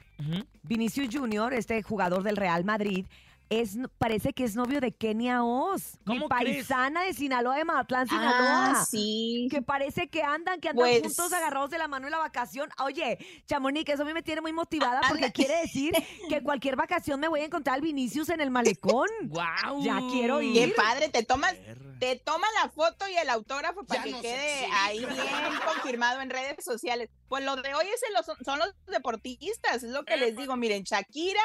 [0.63, 3.06] Vinicius Junior, este jugador del Real Madrid,
[3.49, 8.71] es, parece que es novio de Kenia Oz, mi paisana de Sinaloa, de Mazatlán, Sinaloa.
[8.81, 9.47] Ah, sí.
[9.49, 12.69] Que parece que andan, que andan Pues- juntos agarrados de la mano en la vacación.
[12.83, 15.33] Oye, Chamonix, eso a mí me tiene muy motivada porque Anda.
[15.33, 15.93] quiere decir
[16.29, 19.07] que cualquier vacación me voy a encontrar al Vinicius en el malecón.
[19.23, 19.83] ¡Guau!
[19.83, 20.53] Ya quiero ir.
[20.69, 21.55] Qué padre, te tomas,
[21.99, 25.09] te toma la foto y el autógrafo para Ya que quede ahí bien
[25.65, 27.09] confirmado en redes sociales.
[27.27, 30.55] Pues lo de hoy es en los- son los deportistas, es lo que les digo.
[30.55, 31.41] Miren, Shakira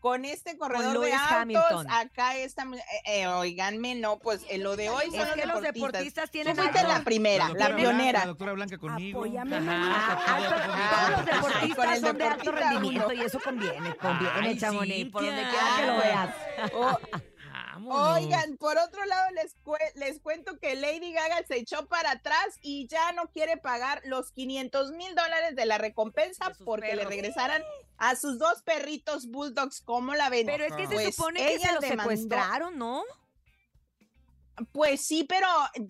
[0.00, 1.90] con este corredor de Lewis autos, Hamilton.
[1.90, 5.46] acá está, eh, eh, oiganme, no, pues eh, lo de hoy son Es los que
[5.46, 5.74] los deportistas.
[5.92, 8.18] deportistas tienen Tú fuiste la primera, la, Blanca- pionera.
[8.20, 9.20] la doctora Blanca conmigo.
[9.20, 13.14] Apóyame, Ajá, Ah, todo, Todos los Con deportistas el son de alto rendimiento uno.
[13.14, 16.34] y eso conviene, conviene, Ay, Chamonix, por donde quiera que lo veas.
[16.74, 16.98] Oh,
[17.72, 18.18] Vámonos.
[18.22, 22.58] Oigan, por otro lado les, cue- les cuento que Lady Gaga se echó para atrás
[22.60, 26.96] y ya no quiere pagar los 500 mil dólares de la recompensa De porque le
[26.98, 27.10] perros.
[27.10, 27.62] regresaran
[28.00, 29.80] a sus dos perritos bulldogs.
[29.82, 30.46] ¿Cómo la ven?
[30.46, 33.04] Pero es que se Pues supone que se ella los demandó- secuestraron, ¿no?
[34.72, 35.46] Pues sí, pero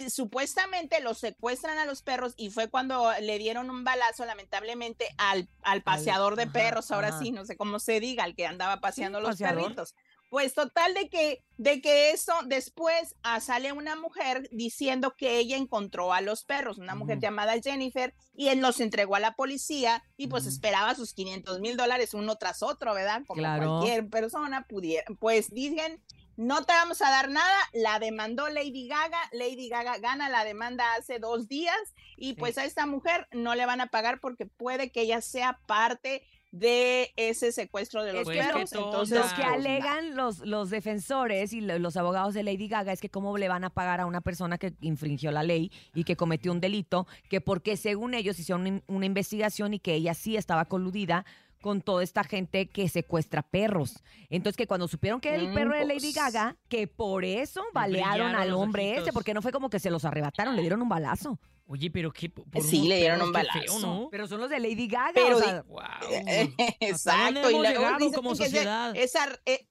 [0.09, 5.49] supuestamente los secuestran a los perros y fue cuando le dieron un balazo, lamentablemente, al,
[5.63, 7.19] al paseador de ajá, perros, ahora ajá.
[7.19, 9.63] sí, no sé cómo se diga, al que andaba paseando los paseador.
[9.63, 9.95] perritos.
[10.31, 15.57] Pues total de que, de que eso después ah, sale una mujer diciendo que ella
[15.57, 20.03] encontró a los perros, una mujer llamada Jennifer, y él los entregó a la policía
[20.17, 23.23] y pues esperaba sus 500 mil dólares uno tras otro, ¿verdad?
[23.27, 23.81] Como Claro.
[23.81, 25.05] cualquier persona pudiera.
[25.19, 26.01] Pues dicen,
[26.37, 30.95] no te vamos a dar nada, la demandó Lady Gaga, Lady Gaga gana la demanda
[30.95, 31.77] hace dos días
[32.17, 35.61] y pues a esta mujer no le van a pagar porque puede que ella sea
[35.67, 38.71] parte de ese secuestro de los Es que perros.
[38.71, 38.87] tonta.
[38.87, 42.93] Entonces, Lo que pues, alegan los, los defensores y lo- los abogados de Lady Gaga
[42.93, 46.05] es que cómo le van a pagar a una persona que infringió la ley y
[46.05, 50.37] que cometió un delito, que porque según ellos hicieron una, investigación y que ella sí
[50.37, 51.25] estaba coludida
[51.61, 54.03] con toda esta gente que secuestra perros.
[54.31, 56.13] Entonces que cuando supieron que era el perro de Lady.
[56.13, 59.03] Gaga, que por eso balearon al hombre ojitos.
[59.05, 61.39] ese, porque no fue como que se los arrebataron, le dieron un balazo.
[61.73, 62.29] Oye, pero qué.
[62.29, 63.61] por Sí, le dieron un qué balazo.
[63.61, 64.09] feo, ¿no?
[64.11, 65.13] Pero son los de Lady Gaga.
[65.15, 65.65] Pero o di- sea,
[66.81, 67.49] Exacto.
[67.49, 68.97] hemos Y llegado dicen como sociedad?
[68.97, 69.69] esa, eh,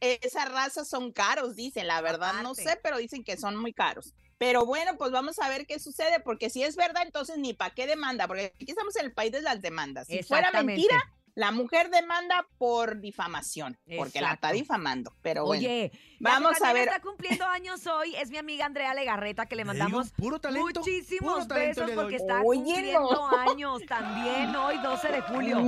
[0.00, 1.86] esa raza son caros, dicen.
[1.88, 4.14] La verdad no sé, pero dicen que son muy caros.
[4.38, 7.74] Pero bueno, pues vamos a ver qué sucede, porque si es verdad, entonces ni para
[7.74, 10.06] qué demanda, porque aquí estamos en el país de las demandas.
[10.06, 10.96] Si fuera mentira,
[11.36, 15.12] la mujer demanda por difamación, porque la está difamando.
[15.20, 16.88] Pero bueno, Oye, vamos a ver.
[16.88, 20.80] está cumpliendo años hoy es mi amiga Andrea Legarreta, que le mandamos digo, puro talento,
[20.80, 23.28] muchísimos puro talento besos porque está Oye, cumpliendo no.
[23.28, 25.58] años también hoy, 12 de julio.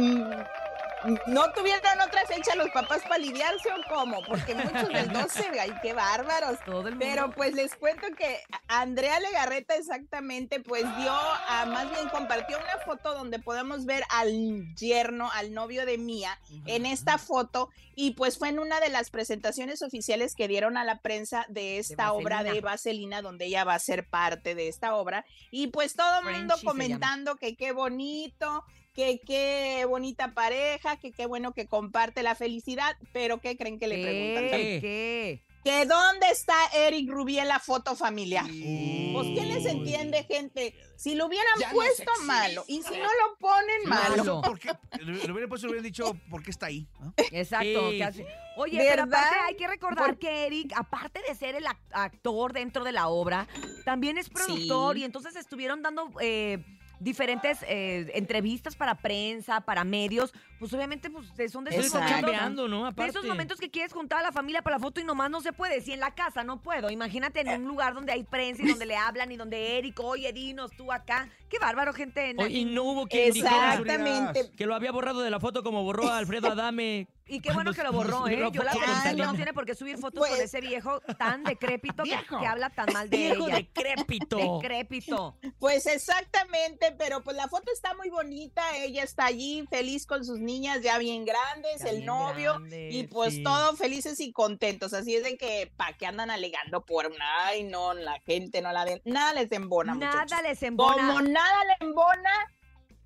[1.27, 4.21] ¿No tuvieron otra fecha los papás para lidiarse o cómo?
[4.27, 6.59] Porque muchos del 12, ay, qué bárbaros.
[6.65, 7.07] Todo el mundo.
[7.07, 12.85] Pero pues les cuento que Andrea Legarreta exactamente pues dio, a, más bien compartió una
[12.85, 18.39] foto donde podemos ver al yerno, al novio de Mía en esta foto y pues
[18.39, 22.43] fue en una de las presentaciones oficiales que dieron a la prensa de esta obra
[22.43, 23.23] de Vaselina.
[23.23, 27.37] Donde ella va a ser parte de esta obra y pues todo el mundo comentando
[27.37, 28.65] que qué bonito,
[28.99, 33.87] que qué bonita pareja, que qué bueno que comparte la felicidad, pero ¿qué creen que
[33.87, 34.51] le preguntan?
[34.51, 34.79] ¿Qué?
[34.81, 35.45] ¿Qué?
[35.63, 38.45] que dónde está Eric Rubí en la foto familiar.
[38.47, 40.75] Pues quién les entiende, gente.
[40.97, 44.17] Si lo hubieran Ya puesto malo y si no lo ponen malo.
[44.25, 44.41] Malo.
[44.43, 44.71] ¿Por qué?
[45.01, 46.89] Le, le hubieran puesto, le hubieran dicho por qué está ahí.
[47.01, 47.13] ¿no?
[47.33, 47.91] Exacto.
[47.91, 48.25] Sí.
[48.57, 49.21] Oye, pero ¿Verdad?
[49.21, 52.93] aparte hay que recordar Por- que Eric, aparte de ser el ac- actor dentro de
[52.93, 53.47] la obra,
[53.85, 55.03] también es productor Sí.
[55.03, 56.65] y entonces estuvieron dando eh,
[57.01, 62.27] diferentes eh, entrevistas para prensa, para medios, pues obviamente pues son de esos Está Exacto.
[62.27, 62.83] momentos, chambeando, ¿no?
[62.85, 63.11] de Aparte.
[63.11, 65.53] esos momentos que quieres juntar a la familia para la foto y nomás no se
[65.53, 65.81] puede.
[65.81, 68.87] Si en la casa no puedo, imagínate en un lugar donde hay prensa y donde
[68.87, 71.29] le hablan y donde Eric, oye, dinos tú acá.
[71.49, 72.35] Qué bárbaro, gente.
[72.39, 74.51] Oye, y no hubo quien dijera Exactamente.
[74.57, 77.09] que lo había borrado de la foto como borró a Alfredo Adame.
[77.31, 78.39] Y qué bueno que lo borró, ¿eh?
[78.53, 82.03] Yo la que no tiene por qué subir fotos Pues- con ese viejo tan decrépito
[82.03, 83.57] que, habla tan mal de Viejo ella.
[83.57, 84.39] decrépito.
[84.63, 85.37] Decrépito.
[85.59, 90.39] Pues exactamente, pero pues la foto está muy bonita, ella está allí feliz con sus
[90.39, 93.43] niñas ya bien grandes, Ya el bien novio y pues sí.
[93.43, 97.65] todos felices y contentos, así es de que pa' qué andan alegando por una, ay
[97.65, 100.43] no, la gente no la ven, nada les embona, Nada muchachos.
[100.49, 100.97] les embona.
[100.97, 102.35] Como nada le embona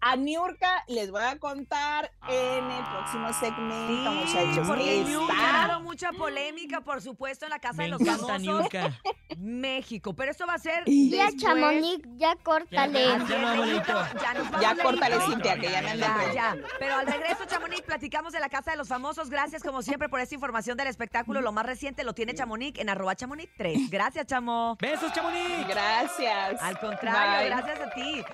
[0.05, 4.67] a Niurka, les voy a contar en el próximo segmento, Sí, muchachos.
[4.69, 8.99] porque Niurka mucha polémica, por supuesto, en la Casa Me de los Famosos Niurka.
[9.39, 10.15] México.
[10.15, 11.37] Pero eso va a ser Ya, después.
[11.43, 13.07] Chamonix, ya córtale.
[13.07, 16.57] Ya, ya nos Ya córtale, Cintia, que ya me Ya, ya.
[16.79, 19.31] Pero al regreso, Chamonix, platicamos de la Casa de los Famosos.
[19.31, 21.41] Gracias, como siempre, por esta información del espectáculo.
[21.41, 23.91] Lo más reciente lo tiene Chamonix en arroba Chamonix 3.
[23.91, 24.77] Gracias, Chamo.
[24.81, 25.69] Besos, Chamonix.
[25.69, 26.61] Gracias.
[26.61, 27.47] Al contrario, Bye.
[27.49, 28.25] gracias a ti.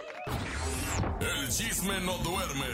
[1.20, 2.66] El chisme no duerme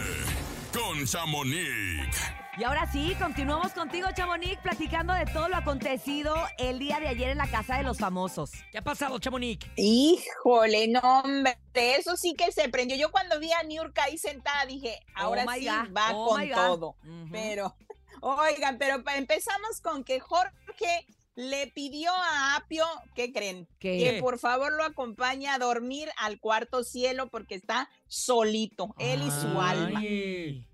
[0.73, 2.35] con Chamonix.
[2.57, 7.31] Y ahora sí, continuamos contigo, Chamonix, platicando de todo lo acontecido el día de ayer
[7.31, 8.53] en la Casa de los Famosos.
[8.71, 9.67] ¿Qué ha pasado, Chamonix?
[9.77, 12.97] Híjole, no, hombre, eso sí que se prendió.
[12.97, 16.51] Yo cuando vi a Niurka ahí sentada dije, ahora Oh sí God, va oh con
[16.51, 16.97] todo.
[17.33, 17.75] Pero,
[18.21, 23.69] oigan, pero empezamos con que Jorge le pidió a Apio, ¿qué creen?
[23.79, 23.99] ¿Qué?
[23.99, 29.31] Que por favor lo acompañe a dormir al cuarto cielo porque está solito, él y
[29.31, 30.01] su alma.
[30.01, 30.67] Ay.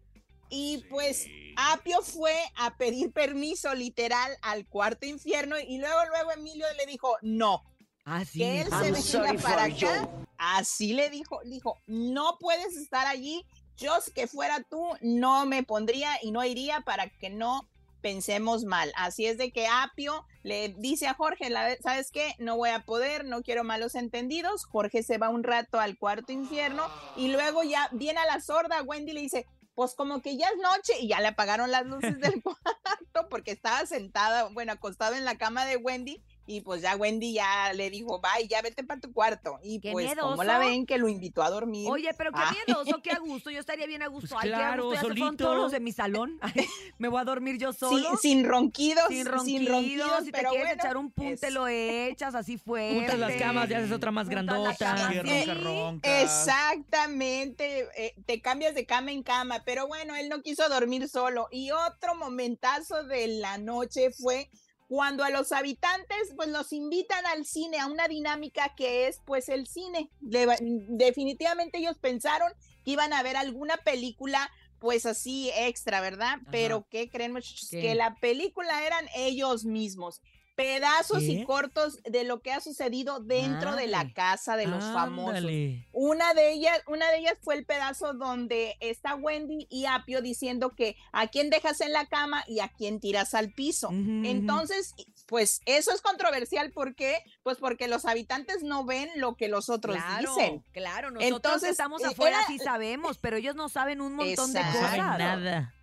[0.50, 6.66] Y pues Apio fue a pedir permiso literal al cuarto infierno y luego, luego Emilio
[6.76, 7.62] le dijo, no,
[8.04, 8.40] Ah, sí.
[8.40, 8.68] que él
[9.02, 9.86] se venga para you.
[9.88, 10.08] acá.
[10.38, 13.44] Así le dijo, dijo, no puedes estar allí.
[13.76, 17.68] Yo si que fuera tú, no me pondría y no iría para que no
[18.00, 18.92] pensemos mal.
[18.96, 22.34] Así es de que Apio le dice a Jorge, ¿sabes qué?
[22.38, 24.64] No voy a poder, no quiero malos entendidos.
[24.64, 26.84] Jorge se va un rato al cuarto infierno
[27.16, 30.56] y luego ya viene a la sorda, Wendy le dice, pues como que ya es
[30.58, 35.24] noche y ya le apagaron las luces del cuarto porque estaba sentada, bueno, acostada en
[35.24, 39.00] la cama de Wendy y pues ya Wendy ya le dijo, bye, ya vete para
[39.00, 39.58] tu cuarto.
[39.62, 40.42] Y Qué pues como miedoso.
[40.44, 41.88] la ven que lo invitó a dormir.
[41.90, 43.50] Oye, pero qué miedoso, qué a gusto.
[43.50, 44.30] Yo estaría bien a gusto.
[44.34, 44.94] Pues Ay, qué a claro, gusto.
[44.94, 45.44] Ya se fueron solito.
[45.44, 46.38] todos los de mi salón.
[46.42, 46.66] Ay,
[46.98, 48.16] me voy a dormir yo Sin, solo.
[48.16, 51.68] sin ronquidos, sin ronquidos, sin ronquidos, si te quieres bueno, echar un punte, es- lo
[51.68, 52.96] echas así fuerte.
[52.98, 54.96] Juntas las camas y haces otra más Juntas grandota.
[55.08, 55.18] sí.
[55.46, 56.22] ronca, ronca.
[56.22, 61.48] Exactamente, eh, te cambias de cama en cama, pero bueno, él no quiso dormir solo.
[61.50, 64.50] Y otro momentazo de la noche fue
[64.90, 69.48] cuando a los habitantes pues los invitan al cine, a una dinámica que es pues
[69.48, 70.10] el cine.
[70.18, 72.52] Definitivamente ellos pensaron
[72.84, 74.50] que iban a ver alguna película
[74.80, 76.40] pues así extra, ¿verdad?
[76.50, 77.68] Pero ¿qué creen muchachos?
[77.70, 77.80] ¿Qué?
[77.80, 80.22] Que la película eran ellos mismos.
[80.60, 85.44] Pedazos y cortos de lo que ha sucedido dentro de la casa de los famosos.
[85.92, 90.74] Una de ellas, una de ellas fue el pedazo donde está Wendy y Apio diciendo
[90.76, 93.88] que a quién dejas en la cama y a quién tiras al piso.
[93.90, 94.94] Entonces,
[95.26, 97.22] pues eso es controversial, ¿por qué?
[97.42, 100.64] Pues porque los habitantes no ven lo que los otros Claro, dicen.
[100.72, 104.52] claro, nosotros Entonces, estamos eh, afuera era- sí sabemos, pero ellos no saben un montón
[104.52, 104.74] de cosas.
[104.74, 105.74] No saben Nada.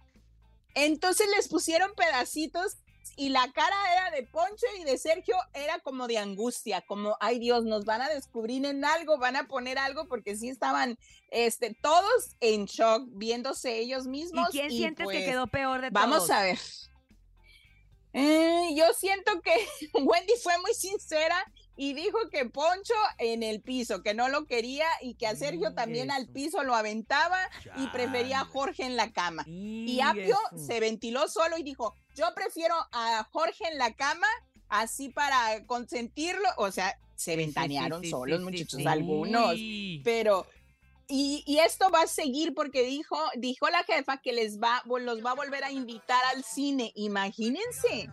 [0.76, 2.78] Entonces les pusieron pedacitos
[3.16, 7.40] y la cara era de Poncho y de Sergio era como de angustia, como, ay
[7.40, 10.98] Dios, nos van a descubrir en algo, van a poner algo, porque sí estaban
[11.30, 14.50] este, todos en shock, viéndose ellos ¿Y mismos.
[14.50, 16.32] quién sientes que pues, quedó peor de Vamos todos?
[16.32, 16.60] a ver.
[18.14, 19.54] Eh, yo siento que
[19.94, 21.46] Wendy fue muy sincera
[21.78, 25.74] y dijo que Poncho en el piso, que no lo quería y que a Sergio
[25.74, 27.38] también al piso lo aventaba
[27.78, 29.46] y prefería a Jorge en la cama.
[29.48, 30.66] Y Apio eso.
[30.66, 34.28] se ventiló solo y dijo, yo prefiero a Jorge en la cama
[34.70, 36.50] así para consentirlo.
[36.58, 38.88] O sea, se sí, ventanearon sí, solos sí, muchachos sí.
[38.88, 39.56] algunos,
[40.04, 40.48] pero...
[41.10, 45.26] Y, y esto va a seguir porque dijo, dijo la jefa que les va, los
[45.26, 46.92] va a volver a invitar al cine.
[46.96, 48.10] Imagínense.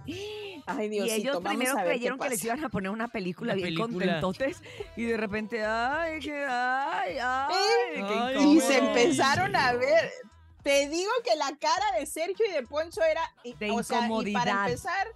[0.67, 3.75] Ay, Dios y ellos primero creyeron que les iban a poner una película Una bien
[3.77, 4.21] película.
[4.21, 4.63] contentotes
[4.97, 7.55] y de repente, ay, que, ay, ay,
[7.97, 10.11] qué Ay, Y se empezaron a ver.
[10.63, 14.01] Te digo que la cara de Sergio y de Poncho era y- De o sea,
[14.01, 14.39] y incomodidad.
[14.45, 15.07] para empezar,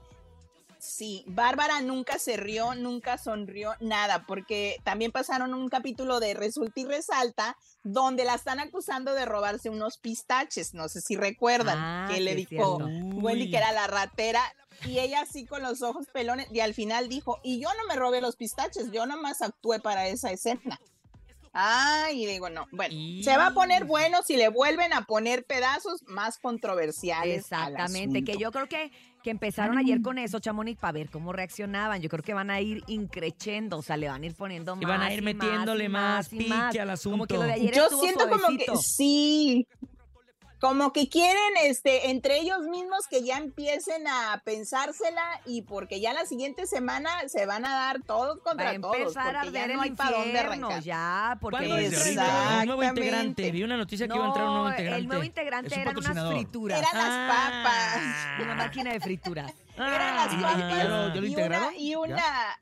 [0.89, 6.81] sí, Bárbara nunca se rió, nunca sonrió, nada, porque también pasaron un capítulo de Resulta
[6.81, 12.09] y Resalta donde la están acusando de robarse unos pistaches, no sé si recuerdan, Ah,
[12.11, 12.79] que le dijo.
[12.79, 14.43] Wendy que era la ratera
[14.85, 17.97] y ella así con los ojos pelones y al final dijo, y yo no me
[17.97, 20.81] robé los pistaches, yo nomás actué para esa escena.
[21.53, 25.45] Ay, y digo, no, bueno, se va a poner bueno si le vuelven a poner
[25.45, 27.53] pedazos más controversiales.
[27.53, 31.33] al Exactamente, que yo creo que, que empezaron ayer con eso, Chamonix, para ver cómo
[31.33, 32.01] reaccionaban.
[32.01, 34.87] Yo creo que van a ir increchendo, o sea, le van a ir poniendo Y
[34.87, 34.89] más.
[34.99, 36.77] van a ir y metiéndole y más y pique más.
[36.77, 37.71] al Como que lo de asunto.
[37.71, 38.77] ayer Yo siento como que suavecito.
[38.77, 39.67] sí,
[40.61, 46.13] como que quieren, este, entre ellos mismos que ya empiecen a pensársela y porque ya
[46.13, 49.91] la siguiente semana se van a dar todos contra a todos, porque ya no hay
[49.93, 50.83] para dónde arrancar.
[50.83, 51.59] ya, porque...
[51.67, 52.09] ¿Cuándo Exacto.
[52.11, 53.51] entra un nuevo integrante?
[53.53, 55.01] Vi una noticia que iba a entrar un nuevo No, integrante.
[55.01, 56.79] el nuevo integrante eran unas frituras.
[56.81, 57.63] Eran las Ah.
[57.63, 58.43] papas.
[58.45, 59.53] Una máquina de frituras.
[59.77, 62.59] Eran las ¿Y- y- y papas ya lo- y una, y una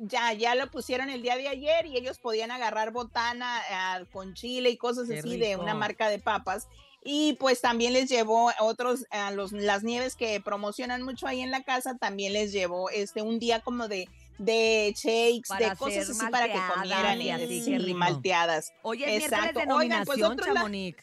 [0.00, 4.34] ya, ya lo pusieron el día de ayer y ellos podían agarrar botana ah, con
[4.34, 6.68] chile y cosas Qué así de una marca de papas.
[7.06, 11.50] Y pues también les llevó otros, a los, las nieves que promocionan mucho ahí en
[11.50, 16.08] la casa, también les llevó este un día como de, de shakes, Para de cosas
[16.08, 18.72] así para que comieran y así, sí, malteadas.
[18.82, 19.44] Hoy es Exacto.
[19.44, 20.54] miércoles de Oigan, pues otro.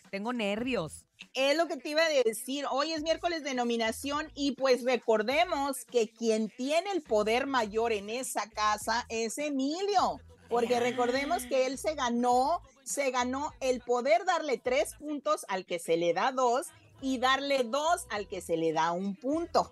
[0.10, 1.06] Tengo nervios.
[1.34, 2.66] Es lo que te iba a decir.
[2.70, 8.10] Hoy es miércoles de nominación y pues recordemos que quien tiene el poder mayor en
[8.10, 10.20] esa casa es Emilio.
[10.50, 15.80] Porque recordemos que él se ganó, se ganó el poder darle tres puntos al que
[15.80, 16.68] se le da dos
[17.02, 19.72] y darle dos al que se le da un punto.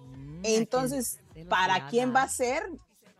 [0.00, 1.20] Mm, Entonces,
[1.50, 2.66] ¿para quién va a ser?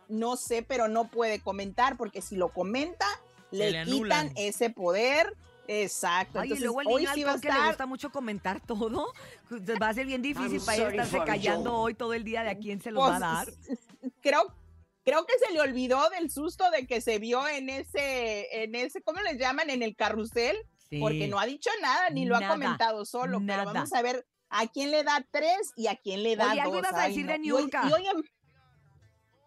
[0.07, 3.05] No sé, pero no puede comentar porque si lo comenta,
[3.51, 5.35] le, le quitan ese poder.
[5.67, 6.39] Exacto.
[6.39, 9.11] Ay, y luego el hoy niño sí va a que le gusta mucho comentar todo.
[9.81, 11.75] Va a ser bien difícil I'm para ella estarse callando you.
[11.75, 13.47] hoy todo el día de a quién se los Pues, va a dar.
[14.21, 14.53] Creo,
[15.03, 19.01] creo que se le olvidó del susto de que se vio en ese, en ese,
[19.01, 19.69] ¿cómo les llaman?
[19.69, 20.57] En el carrusel,
[20.89, 20.99] Sí.
[21.01, 23.63] porque no ha dicho nada, ni lo Nada, ha comentado solo, nada.
[23.63, 26.61] pero vamos a ver a quién le da tres y a quién le da Oye,
[26.61, 26.79] algo dos.
[26.83, 27.31] ibas a Ay, decir no.
[27.33, 27.89] de Y hoy- Niurka.
[27.89, 28.23] y hoy em-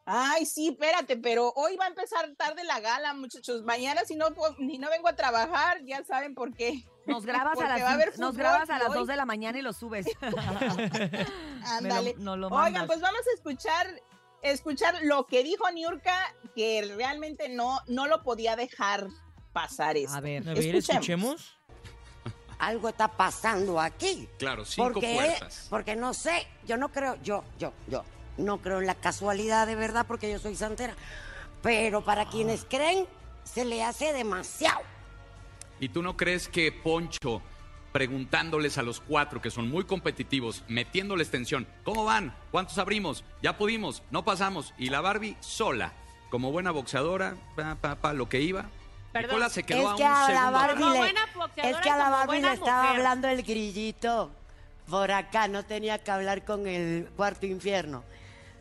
[0.06, 3.62] Ay, sí, espérate, pero hoy va a empezar tarde la gala, muchachos.
[3.62, 6.84] Mañana si no, puedo- ni no vengo a trabajar, ya saben por qué.
[7.06, 9.06] Nos grabas a Porque las, va a haber cin- nos grabas a las hoy- 2
[9.06, 10.06] de la mañana y lo subes.
[11.64, 12.14] Ándale.
[12.18, 13.86] no lo Oigan, pues vamos a escuchar,
[14.42, 19.06] escuchar lo que dijo Niurka, que realmente no, no lo podía dejar
[19.52, 20.16] pasar esto.
[20.16, 21.56] A ver, A ver, escuchemos.
[22.58, 24.28] Algo está pasando aquí.
[24.38, 25.66] Claro, cinco porque, puertas.
[25.70, 28.04] Porque no sé, yo no creo, yo, yo, yo,
[28.44, 30.94] no creo en la casualidad de verdad porque yo soy santera.
[31.62, 33.06] Pero para quienes creen,
[33.44, 34.80] se le hace demasiado.
[35.78, 37.42] ¿Y tú no crees que Poncho,
[37.92, 42.34] preguntándoles a los cuatro que son muy competitivos, metiéndoles tensión, ¿cómo van?
[42.50, 43.24] ¿Cuántos abrimos?
[43.42, 44.02] ¿Ya pudimos?
[44.10, 44.72] ¿No pasamos?
[44.78, 45.92] Y la Barbie sola,
[46.30, 48.66] como buena boxeadora, pa, pa, pa, lo que iba.
[49.12, 49.30] Perdón.
[49.30, 50.52] Nicola se quedó Es a que un a la segundo.
[50.52, 51.12] Barbie
[51.62, 52.96] le, es que a la Barbie le estaba mujer.
[52.96, 54.30] hablando el grillito.
[54.88, 58.04] Por acá no tenía que hablar con el cuarto infierno.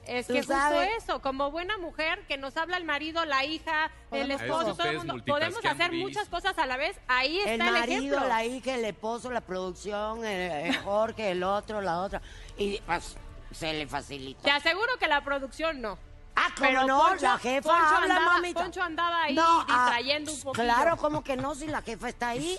[0.05, 0.89] Es que justo sabes.
[1.03, 4.89] eso, como buena mujer que nos habla el marido, la hija, el esposo, todo.
[4.89, 6.97] el Ustedes mundo, podemos hacer muchas cosas a la vez.
[7.07, 8.27] Ahí está El el, marido, ejemplo.
[8.27, 12.21] la hija, el esposo, la producción, el, el Jorge, el otro, la otra.
[12.57, 13.15] Y pues,
[13.51, 14.41] se le facilita.
[14.43, 15.97] Te aseguro que la producción no.
[16.35, 17.15] Ah, ¿cómo no?
[17.15, 18.61] La jefa Poncho habla, andaba, mamita.
[18.61, 20.63] Poncho andaba ahí No, ah, distrayendo un poquito.
[20.63, 22.57] Claro, como que no, si la jefa está ahí,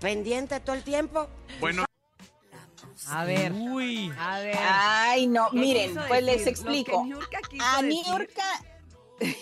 [0.00, 1.28] pendiente todo el tiempo.
[1.58, 1.84] Bueno,
[3.08, 3.52] A ver.
[3.52, 4.12] Uy.
[4.18, 4.56] A ver.
[4.60, 6.48] Ay, no, ¿Qué miren, pues les decir?
[6.48, 7.06] Explico.
[7.60, 7.82] A.
[7.82, 8.44] Niurka,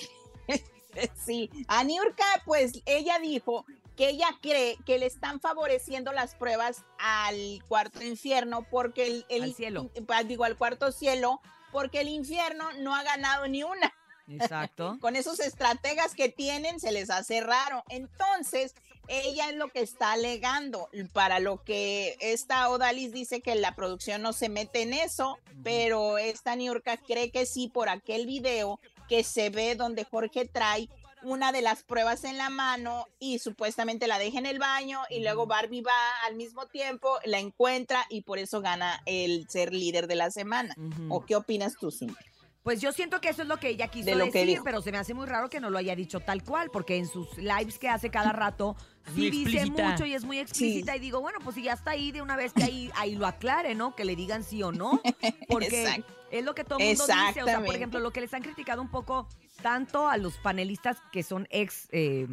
[1.25, 3.65] sí, a Niurka, pues ella dijo
[3.97, 9.43] que ella cree que le están favoreciendo las pruebas al cuarto infierno porque el, el-
[9.45, 9.91] Al cielo.
[10.07, 11.41] pa- digo al cuarto cielo
[11.73, 13.93] porque el infierno no ha ganado ni una.
[14.29, 14.97] Exacto.
[15.01, 17.85] Con esos estrategas que tienen se les hace raro.
[17.89, 18.75] Entonces,
[19.11, 20.89] ella es lo que está alegando.
[21.13, 26.17] Para lo que esta Odalis dice que la producción no se mete en eso, pero
[26.17, 30.89] esta Niurka cree que sí por aquel video que se ve donde Jorge trae
[31.23, 35.21] una de las pruebas en la mano y supuestamente la deja en el baño y
[35.21, 35.93] luego Barbie va
[36.27, 40.75] al mismo tiempo, la encuentra y por eso gana el ser líder de la semana.
[41.09, 42.15] ¿O qué opinas tú, Cindy?
[42.63, 44.83] Pues yo siento que eso es lo que ella quiso De lo que decir, pero
[44.83, 47.39] se me hace muy raro que no lo haya dicho tal cual, porque en sus
[47.39, 48.77] lives que hace cada rato
[49.15, 52.13] sí dice mucho y es muy explícita y digo, bueno, pues si ya está ahí
[52.13, 53.95] de una vez que ahí, ahí lo aclare, ¿no?
[53.95, 55.01] Que le digan sí o no,
[55.49, 56.13] porque Exacto.
[56.31, 58.43] es lo que todo el mundo dice, o sea, por ejemplo, lo que les han
[58.43, 59.29] criticado un poco
[59.63, 62.27] tanto a los panelistas que son ex eh,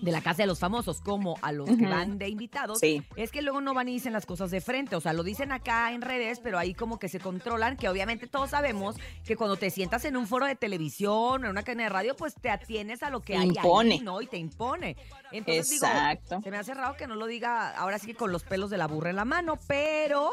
[0.00, 3.02] de la Casa de los Famosos como a los que van de invitados, Sí.
[3.16, 5.52] es que luego no van y dicen las cosas de frente, o sea, lo dicen
[5.52, 9.56] acá en redes, pero ahí como que se controlan, que obviamente todos sabemos que cuando
[9.56, 11.10] te sientas en un foro de televisión
[11.42, 13.94] o en una cadena de radio, pues te atienes a lo que hay Impone.
[13.94, 14.20] ahí, ¿no?
[14.22, 14.96] Y te impone.
[15.32, 16.36] Entonces Exacto.
[16.36, 18.70] digo, se me hace raro que no lo diga ahora sí que con los pelos
[18.70, 20.32] de la burra en la mano, pero,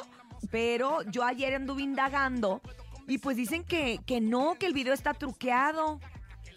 [0.51, 2.61] pero yo ayer anduve indagando
[3.07, 5.99] y pues dicen que, que no, que el video está truqueado.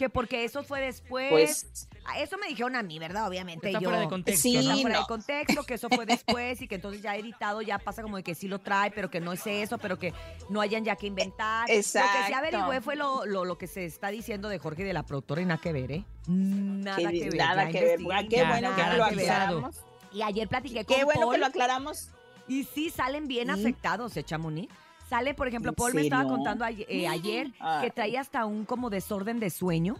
[0.00, 1.28] Que porque eso fue después.
[1.30, 3.28] Pues- A eso me dijeron a mí, ¿verdad?
[3.28, 3.66] Obviamente.
[3.68, 5.00] Está yo, fuera de contexto, Sí, está fuera no.
[5.02, 8.22] de contexto, que eso fue después y que entonces ya editado ya pasa como de
[8.22, 10.14] que sí lo trae, pero que no es eso, pero que
[10.48, 11.68] no hayan ya que inventar.
[11.68, 12.34] Lo que sí Exacto.
[12.34, 15.42] averigüé fue lo, lo, lo que se está diciendo de Jorge y de la productora
[15.42, 16.04] y nada que ver, ¿eh?
[16.26, 17.34] Nada Que que ver.
[17.36, 18.00] nada que ver.
[18.10, 19.76] Ah, Qué bueno que nada lo que aclaramos.
[20.14, 22.08] Y ayer platiqué Qué con bueno que lo aclaramos.
[22.48, 23.60] y sí salen bien ¿Sí?
[23.60, 24.72] afectados, ¿eh, Chamonix?
[25.10, 27.90] Sale, por ejemplo, ¿En Paul me estaba contando ayer, eh, ayer que Ay.
[27.90, 29.96] trae hasta un como desorden de sueño,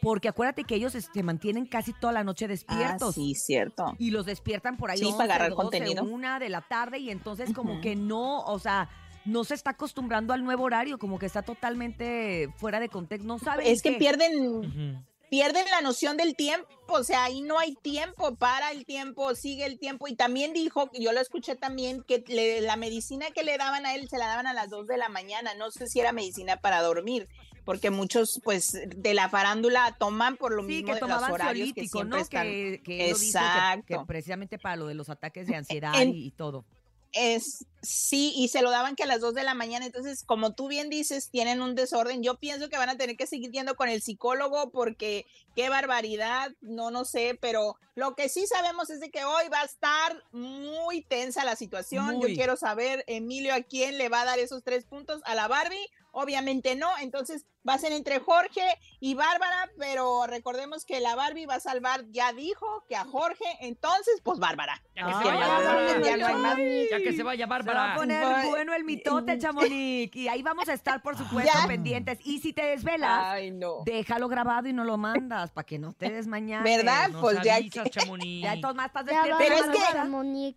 [0.00, 3.14] porque acuérdate que ellos se mantienen casi toda la noche Ah, despiertos.
[3.16, 3.94] sí, cierto.
[3.98, 6.04] Y los despiertan por ahí Sí, para 11, agarrar 12, contenido.
[6.04, 8.88] una de la tarde y entonces como que no, o sea,
[9.24, 13.38] no se está acostumbrando al nuevo horario, como que está totalmente fuera de contexto, no
[13.38, 13.98] sabe Es que qué.
[13.98, 15.04] pierden.
[15.32, 19.64] Pierden la noción del tiempo, o sea, ahí no hay tiempo, para el tiempo, sigue
[19.64, 20.06] el tiempo.
[20.06, 23.94] Y también dijo, yo lo escuché también, que le- la medicina que le daban a
[23.94, 25.54] él se la daban a las 2 de la mañana.
[25.54, 27.30] No sé si era medicina para dormir,
[27.64, 31.72] porque muchos, pues, de la farándula toman por lo Sí, mismo que de los horarios
[31.72, 32.22] que siempre ¿no?
[32.22, 32.42] están.
[32.46, 33.84] Que, que lo dice que- Exacto.
[33.86, 36.66] que, precisamente para lo de los ataques de ansiedad En- y, y todo.
[37.12, 39.84] Es, sí, y se lo daban que a las 2 de la mañana.
[39.84, 42.22] Entonces, como tú bien dices, tienen un desorden.
[42.22, 46.52] Yo pienso que van a tener que seguir yendo con el psicólogo porque qué barbaridad,
[46.60, 50.22] no, no sé, pero lo que sí sabemos es de que hoy va a estar
[50.32, 52.16] muy tensa la situación.
[52.16, 52.30] Muy.
[52.30, 55.48] Yo quiero saber, Emilio, a quién le va a dar esos tres puntos, a la
[55.48, 55.90] Barbie.
[56.14, 58.60] Obviamente no, entonces va a ser entre Jorge
[59.00, 63.44] y Bárbara, pero recordemos que la Barbie va a salvar, ya dijo que a Jorge,
[63.60, 64.82] entonces pues Bárbara.
[64.94, 66.00] Ya que se vaya ya, Bárbara.
[66.02, 66.58] ya no hay más.
[66.90, 67.96] Ya que se vaya Se va a Bárbara.
[67.96, 68.48] poner Bueno.
[68.50, 70.14] bueno el mitote, Chamonix.
[70.16, 71.66] Y ahí vamos a estar, por supuesto, Ya.
[71.66, 72.18] pendientes.
[72.24, 73.82] Y si te desvelas, Ay, no.
[73.84, 76.62] déjalo grabado y no lo mandas para que no te des mañana.
[76.64, 77.08] ¿Verdad?
[77.10, 78.42] Nos Pues ya avisas, Chamonix.
[78.42, 79.38] Ya entonces más estás Ya despierto.
[79.38, 80.56] Pero es que- Chamonix.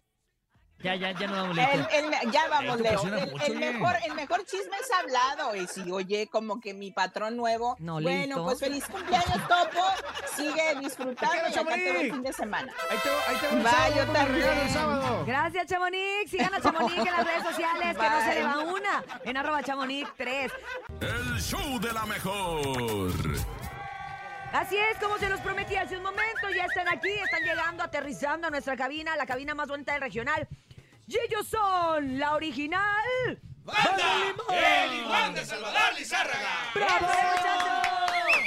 [0.85, 1.89] Ya, ya, ya no damos El- leito.
[2.21, 3.71] el- ya vamos, presiona El, mucho, el oye.
[3.73, 5.55] mejor, el mejor chisme es hablado.
[5.55, 7.75] Y si oye, como que mi patrón nuevo.
[7.79, 8.43] No, bueno, listo.
[8.45, 9.83] pues feliz cumpleaños, Topo.
[10.35, 12.11] Sigue disfrutando y acá te veo el Chamonix.
[12.13, 12.73] fin de semana.
[12.91, 14.69] Ahí te, ahí te voy Bye, sábado, yo regalo el también.
[14.73, 15.23] sábado.
[15.25, 16.29] Gracias, Chamonix.
[16.29, 19.03] Sigan a Chamonix en las redes sociales, que no se le va una.
[19.23, 20.51] En arroba Chamonix 3.
[21.01, 23.11] El show de la mejor.
[24.53, 28.47] Así es, como se los prometí hace un momento, ya están aquí, están llegando, aterrizando
[28.47, 30.47] a nuestra cabina, la cabina más bonita del regional.
[31.07, 33.39] Y ellos son la original.
[35.35, 36.71] de Salvador Lizárraga!
[36.73, 38.43] ¡Bravo, muchachos!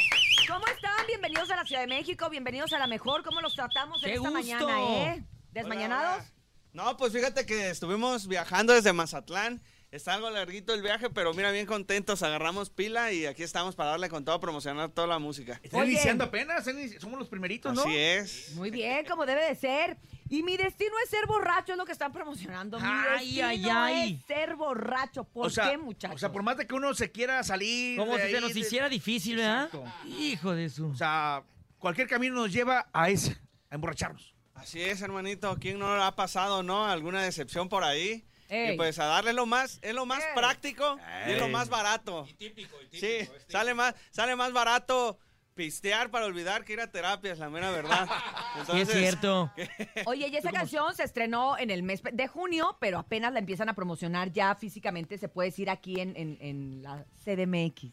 [0.49, 1.07] ¿Cómo están?
[1.07, 3.23] Bienvenidos a la Ciudad de México, bienvenidos a la mejor.
[3.23, 4.43] ¿Cómo los tratamos en ¡Qué esta gusto!
[4.67, 5.25] mañana, eh?
[5.53, 6.25] ¿Desmañanados?
[6.73, 9.63] No, pues fíjate que estuvimos viajando desde Mazatlán.
[9.91, 12.23] Está algo larguito el viaje, pero mira, bien contentos.
[12.23, 15.59] Agarramos pila y aquí estamos para darle con todo, promocionar toda la música.
[15.63, 15.93] Están Oye.
[15.93, 16.67] iniciando apenas,
[17.01, 17.83] somos los primeritos, ¿no?
[17.83, 18.53] Así es.
[18.55, 19.97] Muy bien, como debe de ser.
[20.31, 22.79] Y mi destino es ser borracho, es lo que están promocionando.
[22.79, 24.21] Mi Ay, ay, destino ay.
[24.21, 25.25] es ser borracho.
[25.25, 26.17] ¿Por o sea, qué, muchachos?
[26.17, 27.99] O sea, por más de que uno se quiera salir.
[27.99, 29.65] Como de si se nos de- hiciera difícil, ¿verdad?
[29.67, 29.85] Exacto.
[30.07, 30.89] Hijo de su.
[30.89, 31.43] O sea,
[31.79, 33.39] cualquier camino nos lleva a ese,
[33.71, 34.35] a emborracharnos.
[34.55, 35.57] Así es, hermanito.
[35.61, 36.87] ¿Quién no lo ha pasado, no?
[36.87, 38.25] ¿Alguna decepción por ahí?
[38.49, 38.73] Ey.
[38.75, 42.27] Y pues a darle lo más, es lo más práctico y es lo más barato.
[42.93, 45.19] Sí, sale más, sale más barato
[45.63, 48.09] pistear para olvidar que ir a terapia, es la mera verdad.
[48.71, 49.51] Sí, es cierto.
[50.07, 53.69] Oye, y esa canción se estrenó en el mes de junio, pero apenas la empiezan
[53.69, 57.93] a promocionar ya físicamente, se puede decir aquí en, en- en la CDMX.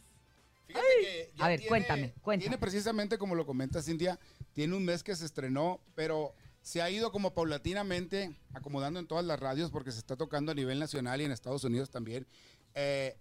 [0.68, 2.43] Fíjate que ya A ver, tiene- cuéntame, cuéntame.
[2.49, 4.20] Tiene precisamente, como lo comenta Cintia,
[4.53, 9.26] tiene un mes que se estrenó, pero se ha ido como paulatinamente acomodando en todas
[9.26, 12.28] las radios porque se está tocando a nivel nacional y en Estados Unidos también.
[12.74, 13.16] Eh,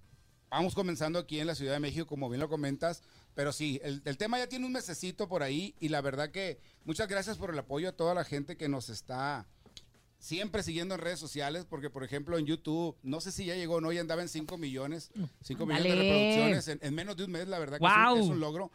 [0.51, 3.03] vamos comenzando aquí en la Ciudad de México, como bien lo comentas,
[3.35, 6.59] pero sí, el, el tema ya tiene un mesecito por ahí y la verdad que
[6.85, 9.47] muchas gracias por el apoyo a toda la gente que nos está
[10.19, 13.75] siempre siguiendo en redes sociales, porque por ejemplo en YouTube, no sé si ya llegó
[13.75, 15.11] o no, ya andaba en 5 millones,
[15.43, 17.97] 5 millones de reproducciones en, en menos de un mes, la verdad que es un-
[18.03, 18.17] ¡Guau!
[18.17, 18.71] es, un, logro.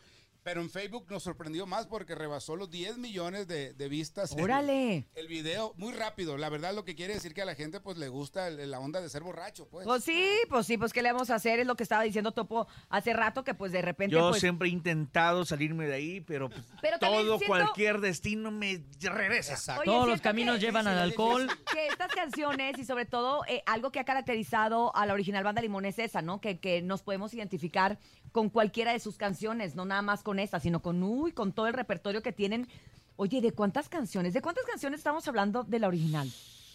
[0.50, 4.32] Pero en Facebook nos sorprendió más porque rebasó los 10 millones de, de vistas.
[4.32, 5.06] el- ¡Órale!
[5.14, 8.00] El, video muy rápido, la verdad lo que quiere decir que a la gente pues
[8.00, 9.86] le gusta el- la onda de ser borracho, pues.
[9.86, 12.32] Pues sí, pues sí, pues qué le vamos a hacer, es lo que estaba diciendo
[12.32, 16.20] Topo hace rato, que pues de repente Yo pues, siempre he intentado salirme de ahí,
[16.22, 19.78] pero, pues, Pero todo, siento- cualquier destino me regresa.
[19.78, 21.48] Oye, Todos los caminos que- llevan al alcohol.
[21.72, 25.62] que estas canciones y sobre todo eh, algo que ha caracterizado a la original banda
[25.62, 26.42] Limón es esa, ¿no?
[26.42, 28.00] Que, que nos podemos identificar
[28.32, 31.68] con cualquiera de sus canciones, no nada más con esta, sino con uy, con todo
[31.68, 32.68] el repertorio que tienen.
[33.16, 34.34] Oye, ¿de cuántas canciones?
[34.34, 36.30] ¿De cuántas canciones estamos hablando de la original?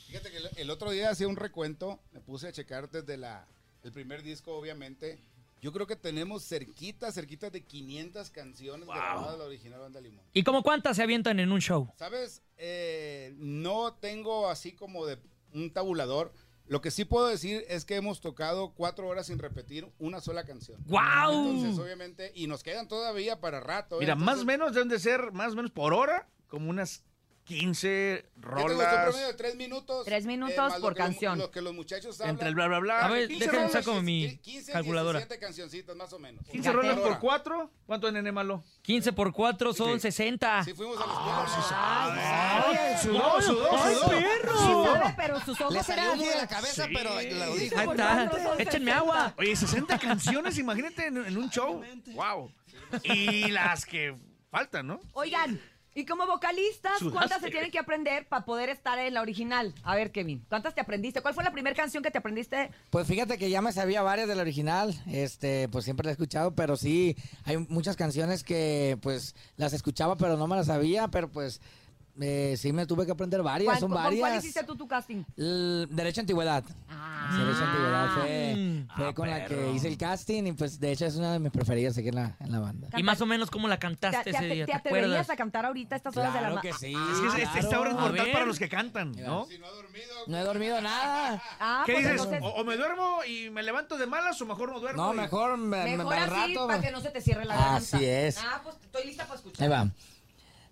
[0.08, 3.46] Fíjate que el, el otro día hacía un recuento, me puse a checar desde la,
[3.82, 5.18] el primer disco, obviamente.
[5.64, 10.22] Yo creo que tenemos cerquita, cerquita de 500 canciones grabadas de la original Banda Limón.
[10.34, 11.90] ¿Y como cuántas se avientan en un show?
[11.96, 12.42] ¿Sabes?
[12.58, 15.18] Eh, no tengo así como de
[15.54, 16.34] un tabulador.
[16.66, 20.44] Lo que sí puedo decir es que hemos tocado cuatro horas sin repetir una sola
[20.44, 20.82] canción.
[20.86, 21.50] ¡Guau!
[21.50, 23.96] Entonces, obviamente, y nos quedan todavía para rato.
[23.96, 24.00] ¿eh?
[24.00, 27.04] Mira, más o menos deben de ser, más o menos por hora, como unas
[27.44, 29.04] 15 yo tengo un rolas.
[29.04, 30.04] promedio de tres minutos.
[30.04, 31.38] Tres minutos más lo por los- canción.
[31.38, 32.34] Lo que los muchachos hablan.
[32.36, 33.04] Entre el bla, bla, bla.
[33.04, 35.18] A ver, 15 déjenme saco mi 15, calculadora.
[35.18, 36.42] 17 cancioncitas más o menos.
[36.50, 37.70] 15 rolas por 4.
[37.86, 38.64] ¿Cuánto nene malo?
[38.82, 40.64] 15 por 4 son 60.
[40.64, 42.64] Sí, fuimos a la escuela.
[42.66, 44.08] Ay, sudó, sudó, ¡Ay, sudó.
[44.08, 44.58] perro!
[44.58, 46.92] Sí sabe, pero sus ojos Le salió eran de la cabeza, Sí.
[46.94, 47.78] pero lo dijo.
[47.78, 48.30] Ahí está.
[48.58, 49.34] Échenme agua.
[49.36, 51.82] Oye, 60 canciones, imagínate en, en un show.
[52.14, 52.50] Wow.
[53.02, 54.16] Y las que
[54.50, 55.00] faltan, ¿no?
[55.12, 55.60] Oigan,
[55.94, 57.16] y como vocalistas, Sudaste.
[57.16, 59.74] ¿cuántas se tienen que aprender para poder estar en la original?
[59.82, 61.20] A ver, Kevin, ¿cuántas te aprendiste?
[61.20, 62.70] ¿Cuál fue la primera canción que te aprendiste?
[62.90, 66.12] Pues fíjate que ya me sabía varias de la original, este, pues siempre la he
[66.12, 71.08] escuchado, pero sí, hay muchas canciones que pues las escuchaba, pero no me las sabía,
[71.08, 71.60] pero pues
[72.20, 74.44] eh, sí me tuve que aprender varias, ¿Cuál- son con cuál varias.
[74.44, 75.24] hiciste tú tu casting?
[75.36, 76.64] L- Derecho a Antigüedad.
[76.64, 80.92] Sí, Derecho a Antigüedad fue, fue con la que hice el casting y pues de
[80.92, 82.88] hecho es una de mis preferidas aquí en la, en la banda.
[82.96, 85.36] Y más o menos cómo la cantaste ¿Te, ese te- día, te ¿te atreverías a
[85.36, 86.92] cantar ahorita estas horas de la Claro que sí.
[86.94, 89.46] Es que es- esta hora es mortal para los que cantan, ¿no?
[90.26, 91.42] No he dormido nada.
[91.60, 92.20] Ah, ¿Qué pues dices?
[92.22, 95.04] entonces, O, o me duermo y me levanto de malas o mejor no duermo?
[95.06, 96.66] No, y- mejor me, me- mejor al así rato.
[96.66, 97.76] para que no se te cierre la garganta.
[97.96, 98.38] Así es.
[98.38, 99.64] Ah, pues estoy lista para escuchar.
[99.64, 99.88] Ahí va.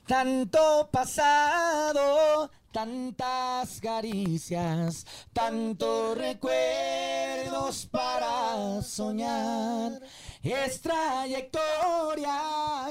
[0.07, 10.03] Tanto pasado, tantas caricias, tantos recuerdos para soñar.
[10.42, 12.40] Es trayectoria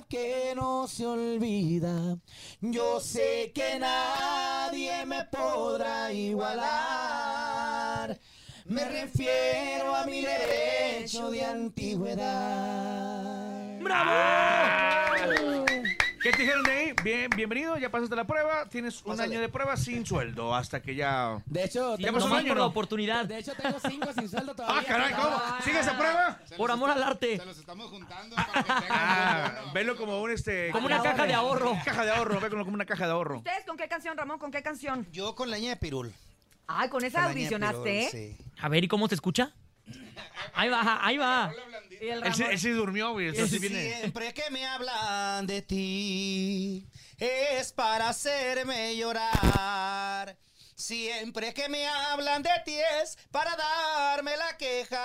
[0.07, 2.17] que no se olvida.
[2.61, 6.61] Yo sé que nadie me podrá igualar.
[8.65, 12.21] Me refiero a mi derecho de antigüedad.
[13.81, 15.70] ¡Bravo!
[16.21, 16.93] ¿Qué te dijeron de ahí?
[17.03, 19.33] Bien, bienvenido, ya pasaste la prueba, tienes un Pásale.
[19.33, 21.41] año de prueba sin sueldo hasta que ya...
[21.47, 22.65] De hecho, ¿Ya tengo pasó un año no?
[22.67, 23.25] oportunidad.
[23.25, 24.81] De hecho, tengo cinco sin sueldo todavía.
[24.81, 25.13] ¡Ah, caray!
[25.13, 25.41] ¿Cómo?
[25.63, 26.39] ¿Sigue esa prueba?
[26.57, 27.37] Por amor al arte.
[27.39, 30.69] Se los estamos juntando para que tengan Ah, velo como un este...
[30.71, 31.75] Como una caja de ahorro.
[31.83, 33.37] Caja de ahorro, ve como una caja de ahorro.
[33.39, 34.37] ¿Ustedes con qué canción, Ramón?
[34.37, 35.07] ¿Con qué canción?
[35.11, 36.13] Yo con leña de pirul.
[36.67, 38.09] Ay, con esa Con audicionaste, ¿eh?
[38.11, 38.45] sí.
[38.61, 39.53] A ver, ¿y cómo se escucha?
[40.53, 41.51] Ahí va, ahí va.
[42.01, 43.27] Y el Él sí, Ramón- él sí durmió, güey.
[43.27, 43.93] Eso sí viene...
[43.99, 46.87] Siempre que me hablan de ti
[47.19, 50.35] es para hacerme llorar.
[50.75, 54.97] Siempre que me hablan de ti es para darme la queja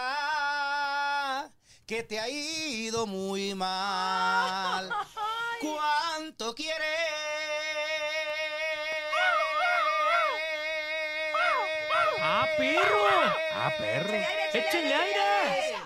[1.85, 4.89] que te ha ido muy mal.
[5.61, 6.81] ¿Cuánto quieres?
[12.21, 13.05] ¡Ah, perro!
[13.53, 14.15] Ah, perro.
[14.55, 15.86] ¡Échenle aire!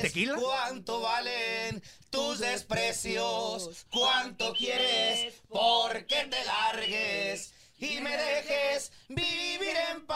[0.00, 0.34] Sin tequila?
[0.36, 3.86] ¿Cuánto valen tus desprecios?
[3.90, 10.06] ¿Cuánto quieres, porque te largues y me dejes vivir en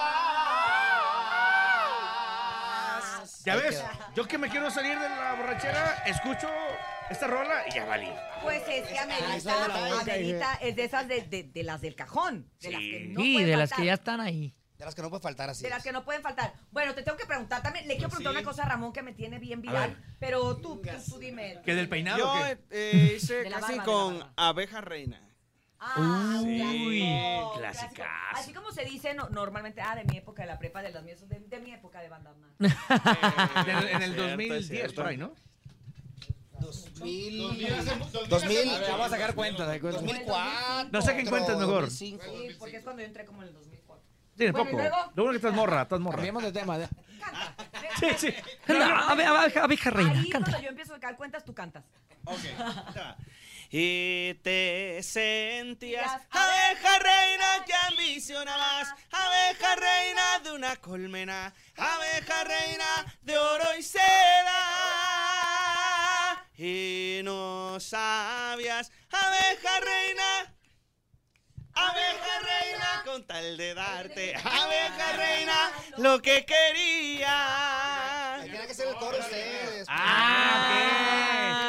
[2.05, 3.43] paz?
[3.45, 3.83] ¿Ya ves?
[4.15, 6.49] Yo que me quiero salir de la borrachera, escucho
[7.11, 8.09] esta rola y ya valí.
[8.43, 12.51] Pues es que Amelita, Amelita es de esas de, de- de las del cajón.
[12.61, 14.55] De las que no Sí, pueden de las que ya están ahí.
[14.85, 15.63] De las que no puede faltar así.
[15.63, 16.53] De las que no pueden faltar.
[16.71, 17.89] Bueno, te tengo que preguntar también.
[17.89, 18.39] Le quiero Pues preguntar sí.
[18.39, 19.97] una cosa a Ramón que me tiene bien viral.
[20.21, 21.63] Pero tú, tú, tú dime.
[21.65, 22.35] ¿Que del peinado Yo
[22.71, 25.21] eh, hice casi con abeja reina.
[25.81, 27.03] Ah, Uy,
[27.57, 28.03] clásico.
[28.35, 31.03] Así como se dice no- normalmente, ah, de mi época de la prepa, de las
[31.03, 32.53] mías, de, de mi época de banda más.
[33.67, 34.95] En el, en el Cierto, 2010, cierto.
[34.97, 35.35] por ahí, ¿no?
[36.61, 37.39] 2000.
[38.29, 38.69] 2000.
[38.91, 39.67] Vamos a sacar cuenta.
[39.67, 40.89] de 2004.
[40.93, 41.85] No sé qué cuentas mejor.
[41.85, 42.23] 2005.
[42.25, 43.74] Sí, porque es cuando yo entré como en el 2004.
[44.37, 45.13] Tiene Bueno, poco.
[45.15, 46.17] Lo bueno que estás morra, estás morra.
[46.17, 46.79] Cambiemos de tema.
[46.79, 46.89] ¿eh?
[48.01, 48.35] Sí, sí.
[48.69, 49.25] Anda, abe-
[49.61, 50.51] abeja, reina, Ahí canta.
[50.51, 51.85] cuando yo empiezo a dar cuentas, tú cantas.
[53.77, 62.85] Y te sentías abeja reina que ambicionabas, abeja reina de una colmena, abeja reina
[63.23, 63.83] de oro y
[65.15, 66.47] seda.
[66.57, 70.54] Y no sabías, abeja reina,
[71.75, 78.39] abeja reina con tal de darte, abeja reina lo que quería.
[78.43, 79.87] Tiene que ser el coro ustedes.
[79.89, 80.71] Ah, ok.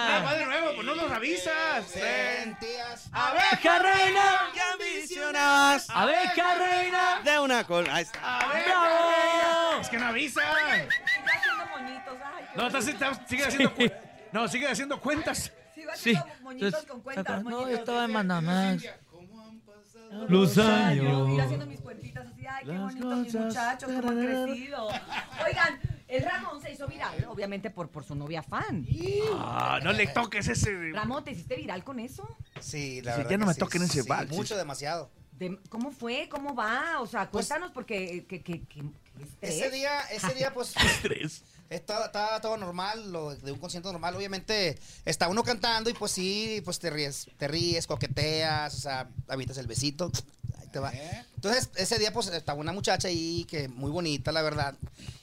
[0.08, 1.86] Ah, va de nuevo, pues no nos avisas.
[1.88, 3.10] Sentías.
[3.12, 4.50] Abeja reina.
[4.54, 7.22] que ambicionabas Abeja reina.
[7.24, 7.88] de una col.
[7.90, 8.20] Ahí está.
[8.48, 9.82] ¡Bravo!
[9.82, 10.88] Es que no avisan.
[12.56, 13.74] No, estás, estás- sigue haciendo
[14.32, 15.52] No, sigue haciendo cuentas.
[15.74, 16.14] Sigo Sí.
[16.16, 17.44] haciendo moñitos con cuentas.
[17.44, 17.80] No, moñitos.
[17.80, 18.84] estaba en Mandamax.
[20.12, 21.06] Los Los años.
[21.08, 21.30] años.
[21.34, 24.88] Ir haciendo mis cuentitas así, ay, qué Las bonitos mis muchachos, cómo han crecido.
[25.46, 28.86] Oigan, el Ramón se hizo viral, obviamente por, por su novia fan.
[29.38, 30.92] Ah, no le toques ese.
[30.94, 32.28] Ramón, ¿te hiciste viral con eso?
[32.60, 33.32] Sí, la Sí, verdad.
[33.32, 34.32] ya no que me sí, toquen ese sí, vals.
[34.32, 35.10] Mucho, demasiado.
[35.34, 36.30] De- ¿Cómo fue?
[36.30, 37.02] ¿Cómo va?
[37.02, 38.84] O sea, Pues, cuéntanos porque que, que, que- que.
[39.42, 40.74] Ese día, ese día, pues.
[40.78, 41.44] Estrés.
[41.70, 42.12] Estaba
[42.42, 44.16] todo normal, lo de un concierto normal.
[44.16, 49.10] Obviamente, está uno cantando y pues sí, pues te ríes, te ríes, coqueteas, o sea,
[49.28, 50.12] habitas el besito.
[50.76, 50.92] Te va.
[51.36, 54.76] Entonces, ese día, pues, estaba una muchacha ahí que muy bonita, la verdad.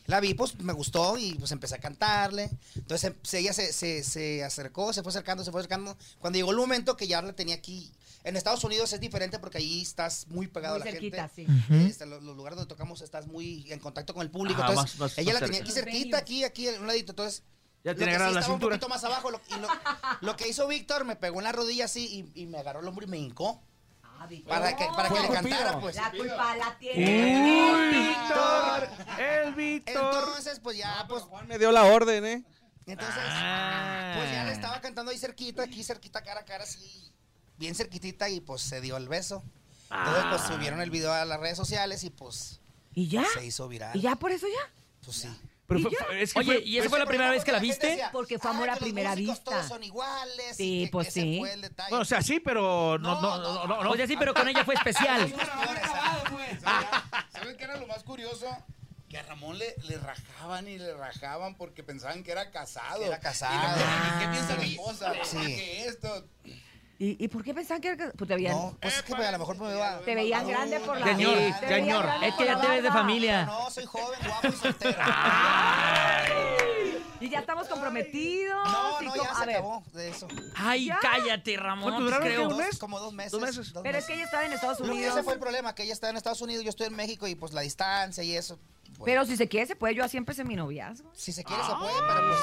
[0.07, 2.49] La vi, pues, me gustó y pues empecé a cantarle.
[2.75, 5.95] Entonces, em- ella se, se, se acercó, se fue acercando, se fue acercando.
[6.21, 7.93] Cuando llegó el momento que ya la tenía aquí.
[8.25, 11.53] En Estados Unidos es diferente porque ahí estás muy pegado Muy a la cerquita, gente.
[11.69, 11.75] sí.
[11.75, 14.63] Eh, este, los, los lugares donde tocamos estás muy en contacto con el público.
[14.63, 15.81] Ajá, entonces, más- más- ella más la tenía cerca.
[15.83, 17.13] aquí cerquita, aquí, aquí, en un ladito.
[17.13, 17.43] Entonces,
[17.85, 18.77] Ya lo tiene que sí la estaba cintura.
[18.77, 19.31] un poquito más abajo.
[19.31, 19.69] Lo, y lo,
[20.23, 22.87] lo que hizo Víctor, me pegó en la rodilla así y, y me agarró el
[22.89, 23.61] hombro y me hincó.
[24.23, 24.49] Ah.
[24.49, 25.97] Para que, para que le cantara, pues.
[25.97, 27.73] La culpa la tiene.
[27.73, 28.89] Uy, Víctor.
[29.19, 29.95] El Víctor.
[30.05, 31.23] Entonces, pues ya, pues.
[31.25, 32.45] Juan me dio la orden, ¿eh?
[32.87, 34.15] Entonces, Ah.
[34.17, 37.13] pues ya le estaba cantando ahí cerquita, aquí cerquita, cara a cara, así.
[37.57, 39.43] Bien cerquitita y pues se dio el beso.
[39.91, 42.61] Entonces, pues subieron el video a las redes sociales y pues
[42.95, 43.25] ¿Y ya?
[43.35, 43.95] se hizo viral.
[43.97, 44.73] ¿Y ya por eso ya?
[45.05, 45.29] Pues sí.
[45.75, 46.05] Pero ¿Y fue- ya?
[46.07, 47.87] fue- es que Oye, fue- ¿y esa Pues fue la primera vez que la viste?
[47.89, 49.43] decía, Porque fue "Ay, amor a primera vista".
[49.45, 50.57] Todos son iguales.
[50.57, 51.39] Sí, y que pues sí.
[51.41, 51.91] fue el detalle.
[51.91, 53.83] Bueno, o sea, sí, pero no, no, no, no.
[53.85, 53.91] no.
[53.91, 55.33] Oye, sí, pero con ella fue especial.
[57.33, 58.47] ¿Saben qué era lo más curioso?
[59.09, 63.03] Que a Ramón le, le rajaban y le rajaban porque pensaban que era casado.
[63.03, 63.79] Era casado.
[63.79, 65.13] ¿Y qué piensa mi esposa?
[65.25, 65.37] Sí.
[65.39, 66.27] Que esto.
[67.03, 69.33] ¿Y, y por qué pensaban que era Pues te veían, No, pues es que a
[69.33, 70.01] lo mejor me veo.
[70.05, 72.09] te veían grande por la Señor, señor.
[72.23, 73.45] Es que ya te ves de familia.
[73.45, 74.99] No, soy joven, guapo y soltero.
[77.19, 78.65] Y ya estamos comprometidos.
[78.65, 80.29] No, no, ya a se ver, acabó de eso.
[80.57, 80.99] Ay, ¿Ya?
[81.03, 82.49] cállate, Ramón, creo.
[82.49, 82.71] ¿Un mes?
[82.71, 83.33] Dos- como dos meses.
[83.33, 83.73] ¿Dos meses?
[83.73, 85.13] dos Pero es que ella estaba en Estados Unidos.
[85.15, 87.35] ese fue el problema, que ella estaba en Estados Unidos, yo estoy en México y
[87.35, 88.59] pues la distancia y eso.
[89.05, 89.95] Pero si se quiere, se puede.
[89.95, 91.11] Yo así empecé mi noviazgo.
[91.15, 92.39] si se quiere se puede, pero pues.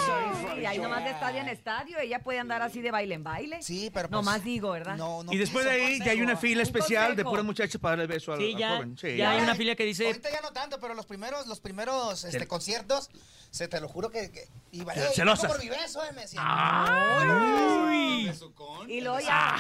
[0.60, 1.98] Sí, ahí nomás de estadio en estadio.
[2.00, 3.62] Ella puede andar así de baile en baile.
[3.64, 4.12] Sí, pero pues.
[4.18, 4.98] Nomás digo, ¿verdad?
[4.98, 6.42] No, no Y después de ahí ya hay una eso.
[6.42, 8.98] fila Un especial de puras muchachas para darle el beso al, Sí, al ya, joven.
[8.98, 11.48] Sí, ya hay Ay, una filia que dice, Ahorita ya no tanto, pero los primeros,
[11.48, 13.10] los primeros este, conciertos,
[13.52, 15.44] se te lo juro que, que iba Ce- "Ey, celosas.
[15.44, 16.26] vamos por mi beso, eh", me.
[18.88, 19.56] Y luego ya.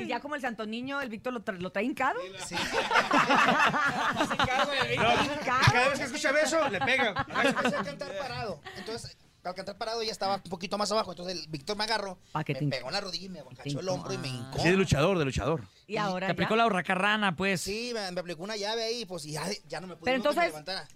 [0.00, 2.20] Y ya como el santo niño, el Víctor lo, tra- lo trae hincado.
[2.46, 2.54] Sí.
[4.44, 7.26] Cada vez que escucha beso, le pega.
[7.44, 8.60] Empecé a cantar parado.
[8.76, 11.10] Entonces, al cantar parado ya estaba un poquito más abajo.
[11.12, 13.88] Entonces el Víctor me agarró, me te- pegó en la rodilla y me cachó el
[13.90, 14.58] hombro y me hincó.
[14.58, 15.62] Sí, de luchador, de luchador.
[15.86, 16.32] Y ahora te ya.
[16.32, 17.60] aplicó la hurracarrana, pues.
[17.60, 20.16] Sí, me, me aplicó una llave ahí, pues y ya, ya no me pude Pero
[20.16, 20.50] entonces,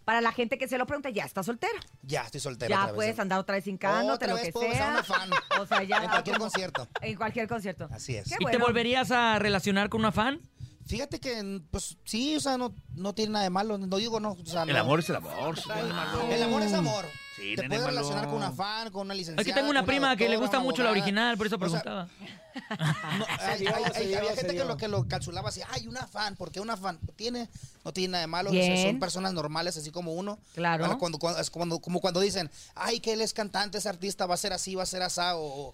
[0.07, 1.74] para la gente que se lo pregunta, ya está soltero.
[2.01, 2.70] Ya estoy soltero.
[2.70, 2.95] Ya otra vez.
[2.97, 4.89] puedes andar otra vez hincándote, Otra lo vez que puedo sea.
[4.93, 5.31] una fan.
[5.61, 5.99] O sea, ya.
[6.05, 6.89] En cualquier concierto.
[7.03, 7.89] En cualquier concierto.
[7.93, 8.29] Así es.
[8.29, 8.61] Qué ¿Y te bueno.
[8.64, 10.41] volverías a relacionar con una fan?
[10.89, 13.76] Fíjate que, pues sí, o sea, no, no tiene nada de malo.
[13.78, 14.32] No digo no.
[14.32, 14.78] O sea, El no.
[14.80, 15.57] amor es el amor.
[15.57, 15.62] sí.
[16.30, 17.05] El amor es amor.
[17.36, 17.86] Sí, Te puedes Malo.
[17.99, 19.43] relacionar con una fan, con una licenciada.
[19.43, 21.80] Aquí tengo una con prima que le gusta mucho la original, por eso O sea,
[21.82, 22.09] preguntaba.
[23.18, 26.34] No, hay- hay- hay- había gente que lo, que lo calculaba así, ay, una fan,
[26.34, 27.49] porque una fan tiene,
[27.84, 28.72] no tiene nada de malo, Bien.
[28.72, 30.41] o sea, son personas normales así como uno.
[30.55, 30.82] Claro.
[30.82, 34.26] Bueno, Cuando, cuando- es cuando- como cuando dicen, ay, que él es cantante, es artista,
[34.26, 35.72] va a ser así, va a ser asá, o...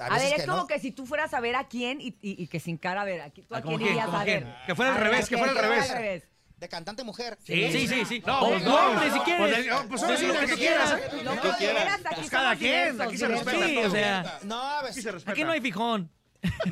[0.00, 0.66] A, ver, es que como no.
[0.66, 3.04] que si tú fueras a ver a quién y, y- y que sin cara a
[3.04, 3.92] ver, aquí, ¿tú a Ah, ¿cómo quién quién?
[3.92, 4.44] irías ¿Cómo a quién?
[4.44, 4.54] ver?
[4.66, 6.24] Que fuera al A revés, que fuera al revés.
[6.56, 7.36] De cantante mujer.
[7.44, 8.04] Sí, sí, sí.
[8.06, 8.22] sí.
[8.26, 9.66] No, O pues no, no, hombre, si quieres.
[9.66, 10.92] Pues, pues, Pues, sí, lo que quieras.
[10.92, 11.22] ¿eh?
[11.22, 13.66] Lo que quieras, aquí Pues cada quien, aquí se respeta.
[13.66, 13.86] Sí, todo.
[13.86, 15.32] o sea, No, a ver, Aquí se respeta.
[15.32, 16.10] aquí no hay fijón.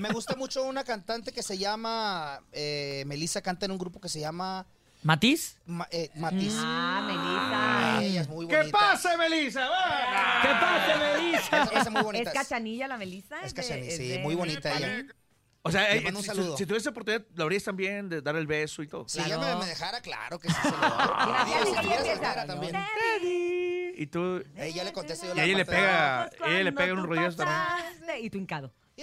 [0.00, 4.08] me gusta mucho una cantante que se llama, eh, Melissa canta en un grupo que
[4.08, 4.66] se llama
[5.04, 5.58] ¿Matiz?
[5.66, 6.54] Ma- eh, Matiz.
[6.58, 8.78] Ah, Ella es muy ¿Qué bonita.
[8.78, 8.92] Va.
[8.96, 9.68] ¿Qué pasa, Melissa?
[11.46, 12.30] Esa, esa es muy bonita.
[12.30, 13.40] ¿Es cachanilla la Melissa?
[13.42, 15.04] Es cachanilla, es sí, de- muy bonita ella.
[15.60, 16.56] O sea, eh, mando un si, saludo.
[16.56, 19.06] si tuvieses oportunidad, lo habrías también de dar el beso y todo.
[19.08, 19.58] Si ella me, Claro.
[19.60, 20.88] me dejara, claro que sí se lo doy.
[23.20, 23.94] Si.
[23.96, 24.42] Y tú.
[24.56, 27.36] Ella le contesta yo Y la ella le pega, ella le pega tú un rodillazo
[27.38, 28.24] también.
[28.24, 28.72] Y tu hincado.
[28.96, 29.02] Y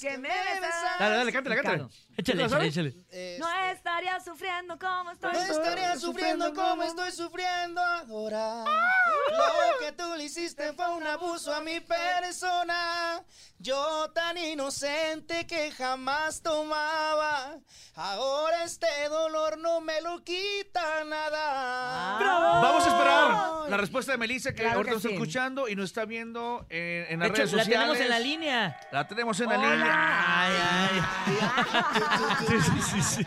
[0.00, 1.04] que que me besaste.
[1.04, 1.86] Dale, dale, cántale, cántale.
[2.16, 2.88] Échale, ¿Lo échale, échale.
[2.88, 5.32] Este, No estaría sufriendo como estoy.
[5.32, 8.64] No estaría sufriendo como estoy sufriendo ahora.
[8.64, 13.22] Lo que tú le hiciste fue un abuso a mi persona.
[13.60, 17.58] Yo tan inocente que jamás tomaba.
[17.94, 22.18] Ahora este dolor no me lo quita nada.
[22.62, 25.14] Vamos a esperar la respuesta de Melissa, que Claro ahorita que nos está sí.
[25.14, 27.78] escuchando y nos está viendo en, en De las hecho, redes la sociales.
[27.88, 28.80] tenemos en la línea.
[28.92, 29.87] La tenemos en la línea.
[29.90, 31.00] Ay, ay.
[32.48, 33.26] Sí, sí, sí, sí.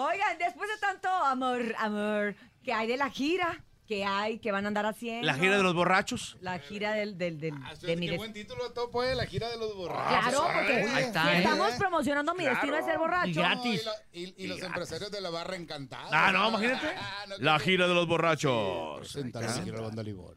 [0.00, 2.34] Oigan, después de tanto amor, amor,
[2.64, 5.26] que hay de la gira, que hay, que van a andar haciendo.
[5.26, 6.36] La gira de los borrachos.
[6.40, 9.48] La gira del, del, del- Ah, de mi Qué buen título, todo puede la gira
[9.48, 10.28] de los borrachos.
[10.30, 11.36] Claro, porque Ahí está, si ¿eh?
[11.38, 13.28] estamos promocionando mi destino de ser borracho.
[13.30, 13.82] Y gratis.
[13.82, 13.92] Y, la-
[14.30, 16.10] y- y los empresarios de la barra encantados.
[16.12, 16.86] Ah, no, imagínate.
[16.98, 18.98] Ah, no, La gira de los borrachos.
[19.00, 20.36] Presenta la gira de la banda Limón.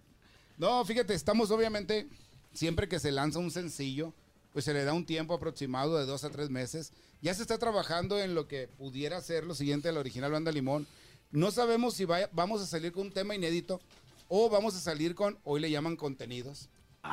[0.57, 2.07] No, fíjate, estamos obviamente,
[2.53, 4.13] siempre que se lanza un sencillo,
[4.53, 6.91] pues se le da un tiempo aproximado de dos a tres meses.
[7.21, 10.51] Ya se está trabajando en lo que pudiera ser lo siguiente de la original Banda
[10.51, 10.87] Limón.
[11.31, 13.79] No sabemos si vaya- vamos a salir con un tema inédito
[14.27, 16.69] o vamos a salir con, hoy le llaman contenidos,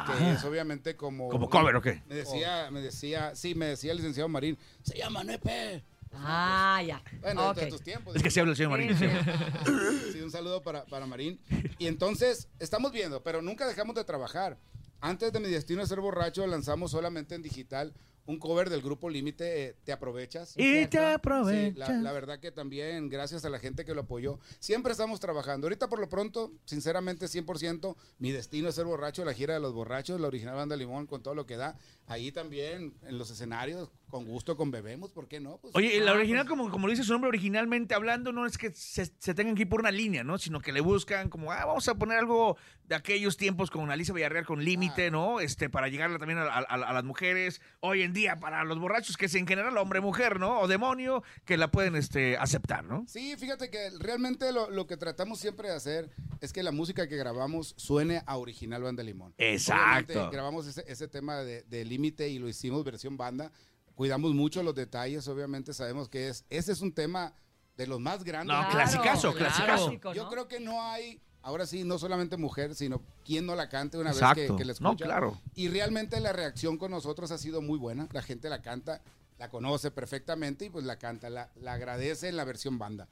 [0.06, 1.28] que es obviamente como...
[1.28, 2.02] ¿Como cover o qué?
[2.08, 5.82] Me decía, me decía, sí, me decía el licenciado Marín, se llama Nepe.
[6.12, 7.02] Ah, ya.
[7.20, 7.56] Bueno, Ok.
[7.58, 8.16] de tus tiempos.
[8.16, 8.96] Es que sí habla el señor Marín.
[8.96, 10.12] Sí, sí.
[10.14, 11.38] Sí, un saludo para, para Marín.
[11.78, 14.56] Y entonces, estamos viendo, pero nunca dejamos de trabajar.
[15.00, 17.94] Antes de Mi Destino de Ser Borracho, lanzamos solamente en digital
[18.26, 20.52] un cover del grupo Límite, eh, Te Aprovechas.
[20.56, 22.02] Y te Sí, la, aprovechas.
[22.02, 25.66] la verdad que también, gracias a la gente que lo apoyó, siempre estamos trabajando.
[25.66, 29.72] Ahorita, por lo pronto, sinceramente, 100%, Mi Destino es Ser Borracho, la gira de los
[29.72, 31.78] borrachos, la original Banda Limón, con todo lo que da.
[32.08, 35.58] Ahí también, en los escenarios, con gusto, con Bebemos, ¿por qué no?
[35.58, 38.70] Pues, Oye, la original, como, como lo dice su nombre, originalmente hablando, no es que
[38.72, 40.38] se, se tengan que ir por una línea, ¿no?
[40.38, 44.14] Sino que le buscan como, ah, vamos a poner algo de aquellos tiempos con Alicia
[44.14, 45.40] Villarreal con límite, ¿no?
[45.40, 47.60] Este, para llegarle también a, a- a las mujeres.
[47.80, 50.60] Hoy en día, para los borrachos, que es en general hombre-mujer, ¿no?
[50.60, 53.04] O demonio, que la pueden este, aceptar, ¿no?
[53.06, 57.06] Sí, fíjate que realmente lo, lo que tratamos siempre de hacer es que la música
[57.08, 59.34] que grabamos suene a original Banda Limón.
[59.36, 60.12] Exacto.
[60.14, 63.50] Obviamente, grabamos ese, ese tema de, de límite y lo hicimos versión banda.
[63.96, 67.32] Cuidamos mucho los detalles, obviamente sabemos que es, ese es un tema
[67.76, 68.56] de los más grandes.
[68.56, 69.36] No, clasicazo, Claro.
[69.54, 69.84] clasicazo.
[69.86, 73.68] Clásico, Yo creo que no hay, ahora sí, no solamente mujer, sino quien no la
[73.68, 75.04] cante una vez que, que la No, escucha.
[75.04, 75.40] claro.
[75.56, 78.06] Y realmente la reacción con nosotros ha sido muy buena.
[78.12, 79.02] La gente la canta,
[79.38, 83.08] la conoce perfectamente y pues la canta, la, la agradece en la versión banda.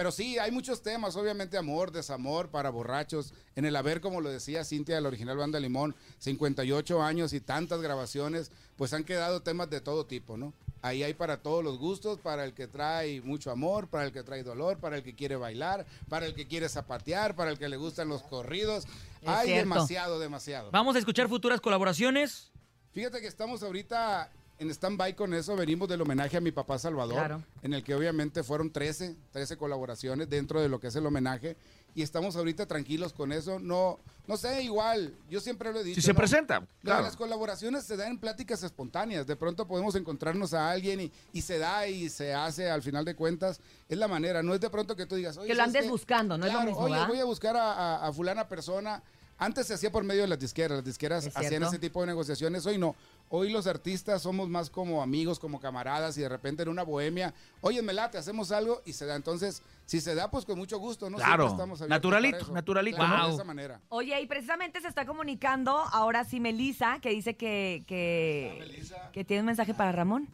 [0.00, 3.34] Pero sí, hay muchos temas, obviamente amor, desamor para borrachos.
[3.54, 7.40] En el haber, como lo decía Cintia de la original Banda Limón, 58 años y
[7.42, 10.54] tantas grabaciones, pues han quedado temas de todo tipo, ¿no?
[10.80, 14.22] Ahí hay para todos los gustos, para el que trae mucho amor, para el que
[14.22, 17.68] trae dolor, para el que quiere bailar, para el que quiere zapatear, para el que
[17.68, 18.86] le gustan los corridos.
[19.20, 19.68] Es hay cierto.
[19.68, 20.70] demasiado, demasiado.
[20.70, 22.50] Vamos a escuchar futuras colaboraciones.
[22.94, 24.30] Fíjate que estamos ahorita
[24.60, 25.56] en stand-by con eso.
[25.56, 27.42] Venimos del homenaje a mi papá Salvador, Claro.
[27.62, 31.56] en el que obviamente fueron 13, 13 colaboraciones dentro de lo que es el homenaje.
[31.94, 33.58] Y estamos ahorita tranquilos con eso.
[33.58, 33.98] No,
[34.28, 36.00] no sé, igual, yo siempre lo he dicho.
[36.00, 36.18] Si se ¿no?
[36.18, 37.02] presenta, claro.
[37.02, 39.26] Las colaboraciones se dan en pláticas espontáneas.
[39.26, 43.04] De pronto podemos encontrarnos a alguien y, y se da y se hace al final
[43.04, 43.60] de cuentas.
[43.88, 44.40] Es la manera.
[44.42, 46.52] No es de pronto que tú digas, oye, Que lo ¿sabes andes buscando, no es
[46.52, 47.08] lo Claro, mismo, Oye, ¿verdad?
[47.08, 49.02] voy a buscar a, a- a fulana persona.
[49.40, 50.76] Antes se hacía por medio de las disqueras.
[50.76, 52.66] Las disqueras Es hacían ese tipo de negociaciones.
[52.66, 52.94] Hoy no.
[53.30, 57.32] Hoy los artistas somos más como amigos, como camaradas y de repente en una bohemia,
[57.62, 59.16] oye, me late, hacemos algo y se da.
[59.16, 61.16] Entonces, si se da, pues con mucho gusto, ¿no?
[61.16, 61.44] Claro.
[61.44, 63.28] Siempre estamos abiertos Naturalito, naturalito, Claro, ¿no?
[63.28, 63.80] De esa manera.
[63.88, 69.40] Oye, y precisamente se está comunicando ahora sí Melisa, que dice que, que, que tiene
[69.40, 70.28] un mensaje para Ramón.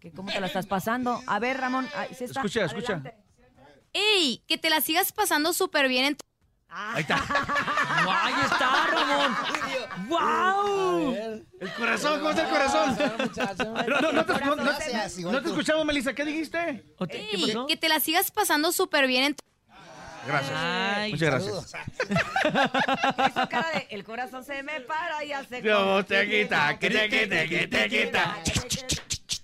[0.00, 1.20] Que cómo te la estás pasando.
[1.26, 2.40] A ver, Ramón, ahí sí está.
[2.40, 2.94] Escucha, escucha.
[2.94, 3.14] Adelante.
[3.92, 4.42] ¡Ey!
[4.46, 6.24] Que te la sigas pasando súper bien en tu
[6.72, 7.16] Ahí está.
[8.24, 9.36] Ahí está, Ramón.
[10.08, 11.14] ¡Wow!
[11.60, 12.96] El corazón, ¿cómo está el corazón?
[13.88, 15.50] No, no, no te, no- no- Gracias, igual no te tú.
[15.50, 16.12] escuchamos, Melissa.
[16.14, 16.84] ¿Qué dijiste?
[17.08, 19.44] Ey, que te la sigas pasando súper bien en tu-
[20.26, 20.52] Gracias.
[20.54, 21.74] Ay, Muchas gracias.
[23.30, 25.62] Hizo cara de el corazón se me para y hace.
[25.62, 28.36] Yo te quita, que te quite, que te quita.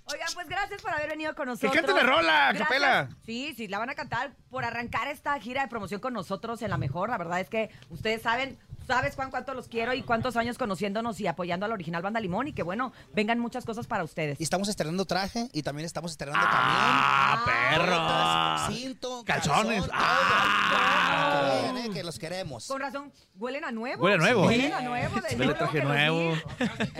[0.09, 1.73] Oigan, pues gracias por haber venido con nosotros.
[1.73, 2.67] cante la rola, Gracias.
[2.67, 3.09] capela.
[3.25, 6.69] Sí, sí, la van a cantar por arrancar esta gira de promoción con nosotros en
[6.69, 7.09] la mejor.
[7.09, 8.57] La verdad es que ustedes saben,
[8.87, 12.19] sabes Juan cuánto los quiero y cuántos años conociéndonos y apoyando a la original Banda
[12.19, 14.39] Limón y que bueno, vengan muchas cosas para ustedes.
[14.39, 17.85] Y estamos estrenando traje y también estamos estrenando ¡Ah, camión.
[17.85, 18.01] perro!
[18.01, 19.81] botas, Cinto, Calzones.
[19.87, 21.71] calzón, ¡Ah!
[21.83, 21.93] todo.
[21.93, 22.67] Que, los queremos.
[22.67, 24.03] Con razón, huelen a nuevo.
[24.03, 24.45] Huele a nuevo.
[24.47, 25.15] Huelen a nuevo.
[25.37, 26.33] Huele a traje nuevo.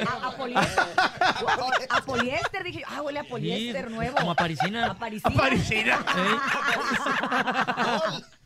[0.05, 0.85] A, a poliéster.
[1.89, 2.85] a poliéster, dije yo.
[2.89, 4.17] Ah, huele a poliéster Sí, nuevo.
[4.17, 4.91] como a parisina.
[4.91, 5.35] A parisina.
[5.35, 5.99] Parisina.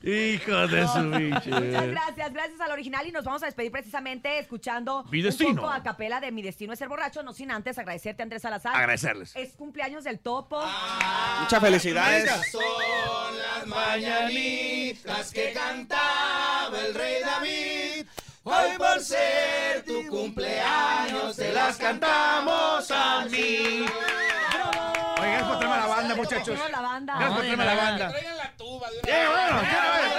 [0.04, 1.62] Hijo de su Muchas bicho.
[1.88, 5.62] gracias, gracias al original y nos vamos a despedir precisamente escuchando Mi un destino.
[5.62, 8.76] poco a capela de Mi Destino es ser borracho, no sin antes agradecerte Andrés Salazar.
[8.76, 9.36] Agradecerles.
[9.36, 10.62] Es cumpleaños del topo.
[11.40, 12.30] Muchas felicidades.
[12.52, 12.62] Son
[13.38, 18.08] las mañanitas que cantaba el rey David.
[18.44, 23.86] Hoy por ser tu cumpleaños te las cantamos a mí.
[25.22, 26.60] Oigan, por traerme la banda, muchachos.
[26.72, 27.14] La banda.
[27.14, 28.10] Gracias por traerme la banda.
[28.38, 30.11] la tuba de bueno, ya, vámonos, vámonos.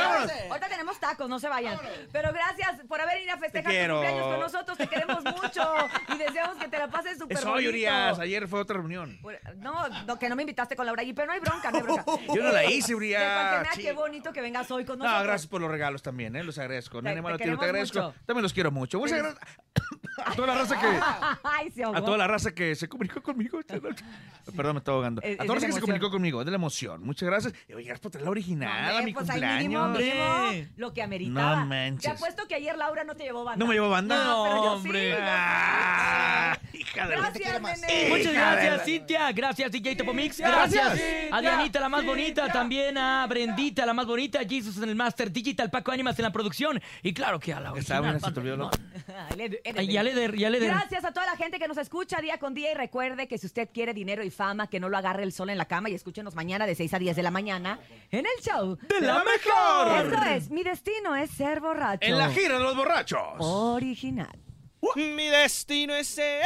[0.53, 1.79] Ahorita tenemos tacos, no se vayan.
[2.13, 4.79] Pero gracias por haber ido a festejar tu cumpleaños con nosotros.
[4.79, 5.75] Te queremos mucho
[6.15, 7.53] y deseamos que te la pases súper bonito.
[7.53, 8.19] hoy, Urias.
[8.19, 9.19] Ayer fue otra reunión.
[9.57, 11.83] No, no, que no me invitaste con Laura allí, pero no hay bronca, no hay
[11.83, 12.05] bronca.
[12.35, 13.69] Yo no la hice, Urias.
[13.77, 15.21] qué bonito que vengas hoy con nosotros.
[15.21, 16.45] No, gracias por los regalos también, ¿eh?
[16.45, 16.99] Los agradezco.
[17.03, 18.01] Te- Nene te te agradezco.
[18.03, 18.15] mucho.
[18.27, 18.99] También los quiero mucho.
[18.99, 19.41] Muchas gracias
[20.27, 20.87] a toda la raza que...
[21.45, 21.97] Ay, se ahogó.
[21.99, 23.61] A toda la raza que se comunicó conmigo.
[24.57, 25.23] Perdón, me estaba ahogando.
[25.23, 27.03] Es- A toda la raza que se comunicó conmigo, es de la emoción.
[27.05, 27.55] Muchas gracias.
[27.69, 29.63] Y oye, gracias por traer la original a mi pues ahí cumpleaños.
[29.99, 31.57] mínimo, mínimo lo que ameritaba.
[31.61, 32.03] No manches.
[32.03, 33.59] Te apuesto que ayer Laura no te llevó banda.
[33.65, 34.17] ¿No me llevó banda?
[34.25, 35.13] No, pero yo hombre.
[35.13, 35.19] sí.
[35.21, 38.09] Ah, hija de la- Gracias, nene.
[38.09, 39.33] Muchas gracias, la- Cintia.
[39.33, 40.39] Gracias, DJ Topomix.
[40.39, 40.73] Gracias.
[40.73, 40.99] Gracias.
[41.01, 41.37] Cintia.
[41.37, 42.49] A Dianita, la más bonita.
[42.53, 44.41] También a Brendita, la más bonita.
[44.49, 45.31] Jesus en el Master.
[45.33, 46.81] Digital, Paco Ánimas en la producción.
[47.03, 48.31] Y claro que a la Está buena, original.
[48.31, 48.71] se te olvidó, ¿no?
[49.77, 50.71] Ay, ya le der, ya le der.
[50.71, 53.47] Gracias a toda la gente que nos escucha día con día y recuerde que si
[53.47, 55.95] usted quiere dinero y fama, que no lo agarre el sol en la cama y
[55.95, 60.07] escúchenos mañana de 6 a 10 de la mañana en el show ¡De la mejor!
[60.13, 62.07] Esto es, mi destino es ser borracho.
[62.07, 63.21] En la gira de los borrachos.
[63.39, 64.39] Original.
[64.97, 66.43] Mi destino es ser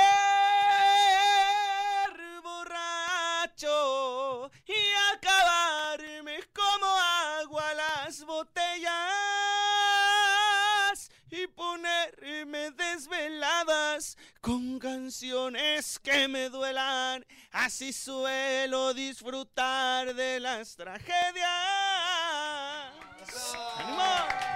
[2.42, 6.86] borracho y acabarme como
[7.40, 8.65] agua las botellas
[14.40, 17.26] con canciones que me duelan.
[17.52, 21.46] Así suelo disfrutar de las tragedias.
[23.78, 24.55] ¡Ánimo!